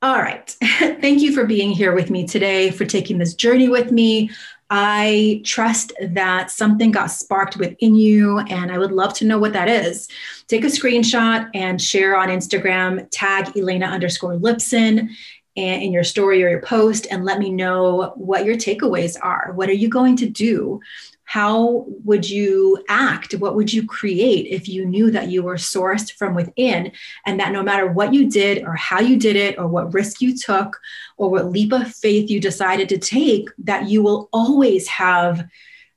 All 0.00 0.18
right. 0.18 0.48
Thank 0.62 1.22
you 1.22 1.32
for 1.32 1.44
being 1.44 1.70
here 1.70 1.92
with 1.92 2.08
me 2.08 2.26
today 2.26 2.70
for 2.70 2.84
taking 2.84 3.18
this 3.18 3.34
journey 3.34 3.68
with 3.68 3.90
me 3.90 4.30
I 4.70 5.40
trust 5.44 5.92
that 6.00 6.50
something 6.50 6.90
got 6.90 7.06
sparked 7.06 7.56
within 7.56 7.94
you, 7.94 8.38
and 8.40 8.70
I 8.70 8.78
would 8.78 8.92
love 8.92 9.14
to 9.14 9.24
know 9.24 9.38
what 9.38 9.54
that 9.54 9.68
is. 9.68 10.08
Take 10.46 10.64
a 10.64 10.68
screenshot 10.68 11.48
and 11.54 11.80
share 11.80 12.16
on 12.16 12.28
Instagram, 12.28 13.08
tag 13.10 13.56
Elena 13.56 13.86
underscore 13.86 14.34
Lipson 14.34 15.08
and 15.56 15.82
in 15.82 15.92
your 15.92 16.04
story 16.04 16.44
or 16.44 16.50
your 16.50 16.60
post, 16.60 17.06
and 17.10 17.24
let 17.24 17.38
me 17.38 17.50
know 17.50 18.12
what 18.14 18.44
your 18.44 18.56
takeaways 18.56 19.16
are. 19.20 19.52
What 19.54 19.68
are 19.68 19.74
you 19.74 19.88
going 19.88 20.16
to 20.16 20.28
do? 20.28 20.80
How 21.28 21.84
would 22.04 22.26
you 22.26 22.82
act? 22.88 23.34
What 23.34 23.54
would 23.54 23.70
you 23.70 23.86
create 23.86 24.46
if 24.46 24.66
you 24.66 24.86
knew 24.86 25.10
that 25.10 25.28
you 25.28 25.42
were 25.42 25.56
sourced 25.56 26.10
from 26.10 26.34
within 26.34 26.90
and 27.26 27.38
that 27.38 27.52
no 27.52 27.62
matter 27.62 27.86
what 27.86 28.14
you 28.14 28.30
did 28.30 28.64
or 28.64 28.74
how 28.76 29.00
you 29.00 29.18
did 29.18 29.36
it 29.36 29.58
or 29.58 29.66
what 29.66 29.92
risk 29.92 30.22
you 30.22 30.34
took 30.34 30.80
or 31.18 31.30
what 31.30 31.50
leap 31.52 31.70
of 31.74 31.94
faith 31.94 32.30
you 32.30 32.40
decided 32.40 32.88
to 32.88 32.96
take, 32.96 33.50
that 33.58 33.90
you 33.90 34.02
will 34.02 34.30
always 34.32 34.88
have 34.88 35.46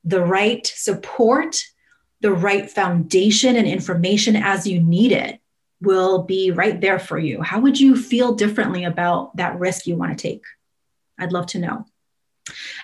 the 0.03 0.21
right 0.21 0.67
support, 0.67 1.63
the 2.19 2.33
right 2.33 2.69
foundation 2.69 3.55
and 3.55 3.69
information 3.69 4.35
as 4.35 4.67
you 4.67 4.81
need 4.81 5.13
it 5.13 5.39
will 5.79 6.23
be 6.23 6.51
right 6.51 6.81
there 6.81 6.99
for 6.99 7.17
you. 7.17 7.41
How 7.41 7.61
would 7.61 7.79
you 7.79 7.95
feel 7.95 8.33
differently 8.33 8.83
about 8.83 9.37
that 9.37 9.57
risk 9.57 9.87
you 9.87 9.95
want 9.95 10.11
to 10.11 10.21
take? 10.21 10.43
I'd 11.17 11.31
love 11.31 11.45
to 11.47 11.59
know. 11.59 11.85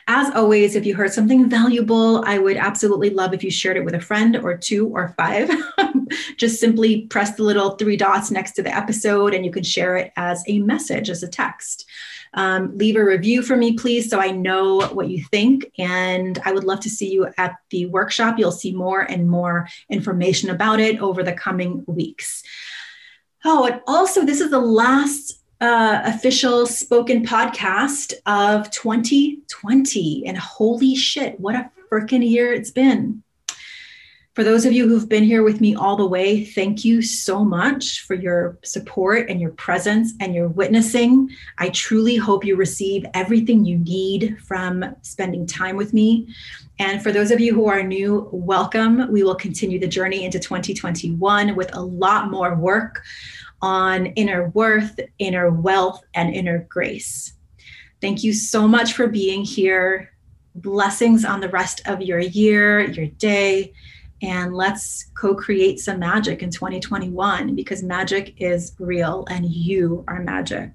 As 0.07 0.33
always, 0.33 0.75
if 0.75 0.85
you 0.85 0.95
heard 0.95 1.13
something 1.13 1.49
valuable, 1.49 2.23
I 2.25 2.37
would 2.37 2.57
absolutely 2.57 3.09
love 3.09 3.33
if 3.33 3.43
you 3.43 3.51
shared 3.51 3.77
it 3.77 3.85
with 3.85 3.95
a 3.95 3.99
friend 3.99 4.35
or 4.37 4.57
two 4.57 4.87
or 4.87 5.13
five. 5.17 5.49
Just 6.37 6.59
simply 6.59 7.01
press 7.07 7.35
the 7.35 7.43
little 7.43 7.71
three 7.71 7.97
dots 7.97 8.31
next 8.31 8.53
to 8.53 8.63
the 8.63 8.75
episode 8.75 9.33
and 9.33 9.45
you 9.45 9.51
can 9.51 9.63
share 9.63 9.97
it 9.97 10.11
as 10.15 10.43
a 10.47 10.59
message, 10.59 11.09
as 11.09 11.23
a 11.23 11.27
text. 11.27 11.85
Um, 12.33 12.77
leave 12.77 12.95
a 12.95 13.03
review 13.03 13.41
for 13.41 13.55
me, 13.55 13.73
please, 13.73 14.09
so 14.09 14.19
I 14.19 14.31
know 14.31 14.87
what 14.89 15.09
you 15.09 15.23
think. 15.23 15.71
And 15.77 16.39
I 16.45 16.51
would 16.51 16.63
love 16.63 16.79
to 16.81 16.89
see 16.89 17.11
you 17.11 17.27
at 17.37 17.55
the 17.69 17.87
workshop. 17.87 18.37
You'll 18.37 18.51
see 18.51 18.73
more 18.73 19.01
and 19.01 19.29
more 19.29 19.67
information 19.89 20.49
about 20.49 20.79
it 20.79 20.99
over 20.99 21.23
the 21.23 21.33
coming 21.33 21.83
weeks. 21.87 22.43
Oh, 23.45 23.65
and 23.65 23.81
also, 23.87 24.25
this 24.25 24.41
is 24.41 24.51
the 24.51 24.59
last 24.59 25.36
uh, 25.59 26.01
official 26.05 26.65
spoken 26.65 27.25
podcast 27.25 28.13
of 28.25 28.69
2020. 28.71 30.25
And 30.27 30.37
holy 30.37 30.95
shit, 30.95 31.39
what 31.39 31.55
a 31.55 31.71
freaking 31.91 32.27
year 32.27 32.53
it's 32.53 32.71
been. 32.71 33.23
For 34.37 34.43
those 34.43 34.65
of 34.65 34.71
you 34.71 34.87
who've 34.87 35.09
been 35.09 35.23
here 35.23 35.41
with 35.41 35.61
me 35.61 35.73
all 35.73 35.95
the 35.95 36.05
way, 36.05 36.45
thank 36.45 36.85
you 36.85 37.01
so 37.01 37.43
much 37.43 38.01
for 38.01 38.13
your 38.13 38.59
support 38.63 39.31
and 39.31 39.41
your 39.41 39.49
presence 39.49 40.13
and 40.19 40.35
your 40.35 40.47
witnessing. 40.47 41.31
I 41.57 41.69
truly 41.69 42.17
hope 42.17 42.45
you 42.45 42.55
receive 42.55 43.03
everything 43.15 43.65
you 43.65 43.79
need 43.79 44.37
from 44.43 44.85
spending 45.01 45.47
time 45.47 45.75
with 45.75 45.91
me. 45.91 46.27
And 46.77 47.01
for 47.01 47.11
those 47.11 47.31
of 47.31 47.39
you 47.39 47.55
who 47.55 47.65
are 47.65 47.81
new, 47.81 48.29
welcome. 48.31 49.11
We 49.11 49.23
will 49.23 49.33
continue 49.33 49.79
the 49.79 49.87
journey 49.87 50.23
into 50.23 50.37
2021 50.37 51.55
with 51.55 51.75
a 51.75 51.81
lot 51.81 52.29
more 52.29 52.53
work 52.53 53.01
on 53.61 54.07
inner 54.07 54.49
worth, 54.49 54.99
inner 55.19 55.49
wealth, 55.49 56.03
and 56.13 56.33
inner 56.33 56.65
grace. 56.69 57.33
Thank 58.01 58.23
you 58.23 58.33
so 58.33 58.67
much 58.67 58.93
for 58.93 59.07
being 59.07 59.43
here. 59.43 60.11
Blessings 60.55 61.25
on 61.25 61.39
the 61.39 61.49
rest 61.49 61.81
of 61.87 62.01
your 62.01 62.19
year, 62.19 62.81
your 62.81 63.07
day, 63.07 63.73
and 64.21 64.55
let's 64.55 65.05
co 65.17 65.35
create 65.35 65.79
some 65.79 65.99
magic 65.99 66.41
in 66.41 66.49
2021 66.49 67.55
because 67.55 67.83
magic 67.83 68.33
is 68.37 68.75
real 68.79 69.25
and 69.29 69.45
you 69.45 70.03
are 70.07 70.21
magic. 70.21 70.71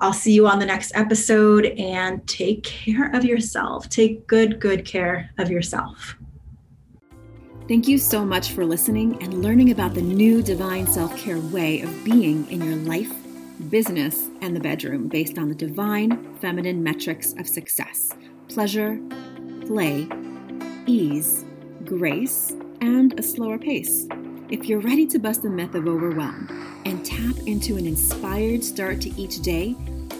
I'll 0.00 0.12
see 0.12 0.32
you 0.32 0.46
on 0.46 0.60
the 0.60 0.66
next 0.66 0.92
episode 0.94 1.66
and 1.66 2.26
take 2.28 2.62
care 2.62 3.14
of 3.14 3.24
yourself. 3.24 3.88
Take 3.88 4.26
good, 4.28 4.60
good 4.60 4.84
care 4.84 5.30
of 5.38 5.50
yourself. 5.50 6.16
Thank 7.68 7.86
you 7.86 7.98
so 7.98 8.24
much 8.24 8.52
for 8.52 8.64
listening 8.64 9.22
and 9.22 9.42
learning 9.42 9.72
about 9.72 9.92
the 9.92 10.00
new 10.00 10.42
divine 10.42 10.86
self 10.86 11.14
care 11.18 11.38
way 11.38 11.82
of 11.82 12.02
being 12.02 12.50
in 12.50 12.64
your 12.64 12.76
life, 12.76 13.12
business, 13.68 14.30
and 14.40 14.56
the 14.56 14.60
bedroom 14.60 15.06
based 15.06 15.36
on 15.36 15.50
the 15.50 15.54
divine 15.54 16.34
feminine 16.36 16.82
metrics 16.82 17.34
of 17.34 17.46
success 17.46 18.14
pleasure, 18.48 18.98
play, 19.66 20.08
ease, 20.86 21.44
grace, 21.84 22.54
and 22.80 23.20
a 23.20 23.22
slower 23.22 23.58
pace. 23.58 24.06
If 24.48 24.64
you're 24.64 24.80
ready 24.80 25.06
to 25.06 25.18
bust 25.18 25.42
the 25.42 25.50
myth 25.50 25.74
of 25.74 25.86
overwhelm 25.86 26.48
and 26.86 27.04
tap 27.04 27.36
into 27.44 27.76
an 27.76 27.86
inspired 27.86 28.64
start 28.64 29.02
to 29.02 29.10
each 29.20 29.42
day, 29.42 29.76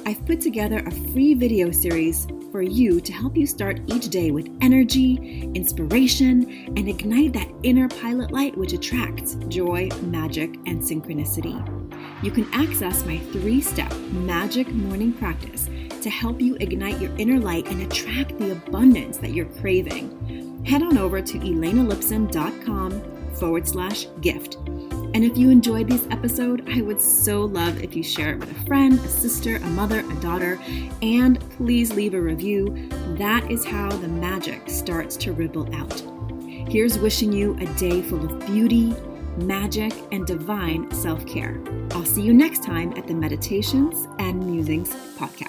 I've 0.07 0.25
put 0.27 0.41
together 0.41 0.79
a 0.79 0.91
free 0.91 1.35
video 1.35 1.71
series 1.71 2.27
for 2.51 2.63
you 2.63 3.01
to 3.01 3.13
help 3.13 3.37
you 3.37 3.47
start 3.47 3.81
each 3.87 4.09
day 4.09 4.31
with 4.31 4.49
energy, 4.61 5.51
inspiration, 5.55 6.73
and 6.77 6.89
ignite 6.89 7.33
that 7.35 7.49
inner 7.63 7.89
pilot 7.89 8.31
light 8.31 8.57
which 8.57 8.73
attracts 8.73 9.37
joy, 9.49 9.89
magic, 10.03 10.55
and 10.67 10.81
synchronicity. 10.81 11.57
You 12.23 12.31
can 12.31 12.49
access 12.53 13.05
my 13.05 13.19
three 13.19 13.61
step 13.61 13.95
magic 14.13 14.69
morning 14.69 15.13
practice 15.13 15.69
to 16.01 16.11
help 16.11 16.41
you 16.41 16.57
ignite 16.61 17.01
your 17.01 17.15
inner 17.17 17.39
light 17.39 17.69
and 17.69 17.83
attract 17.83 18.39
the 18.39 18.53
abundance 18.53 19.19
that 19.19 19.33
you're 19.33 19.47
craving. 19.61 20.65
Head 20.65 20.83
on 20.83 20.97
over 20.97 21.21
to 21.21 21.39
elenalipson.com 21.39 23.35
forward 23.35 23.69
slash 23.69 24.07
gift 24.21 24.57
and 25.19 25.25
if 25.25 25.37
you 25.37 25.51
enjoyed 25.51 25.89
this 25.89 26.07
episode, 26.13 26.63
I 26.71 26.81
would 26.81 27.01
so 27.01 27.41
love 27.41 27.83
if 27.83 27.97
you 27.97 28.05
share 28.05 28.35
it 28.35 28.39
with 28.39 28.53
a 28.53 28.67
friend, 28.67 29.01
a 29.01 29.09
sister, 29.09 29.57
a 29.57 29.67
mother, 29.71 30.05
a 30.09 30.15
daughter, 30.21 30.61
and 31.03 31.41
please 31.57 31.93
leave 31.93 32.15
a 32.15 32.21
review. 32.21 32.89
That 33.19 33.51
is 33.51 33.65
how 33.65 33.91
the 33.91 34.07
magic 34.07 34.71
starts 34.71 35.17
to 35.17 35.33
ripple 35.33 35.75
out. 35.75 36.05
Here's 36.71 37.01
wishing 37.01 37.33
you 37.33 37.57
a 37.59 37.67
day 37.75 38.01
full 38.01 38.25
of 38.25 38.47
beauty, 38.47 38.95
magic, 39.39 39.93
and 40.13 40.25
divine 40.25 40.89
self 40.95 41.27
care. 41.27 41.61
I'll 41.91 42.05
see 42.05 42.23
you 42.23 42.33
next 42.33 42.63
time 42.63 42.97
at 42.97 43.09
the 43.09 43.15
Meditations 43.15 44.07
and 44.21 44.47
Musings 44.47 44.95
podcast. 45.17 45.48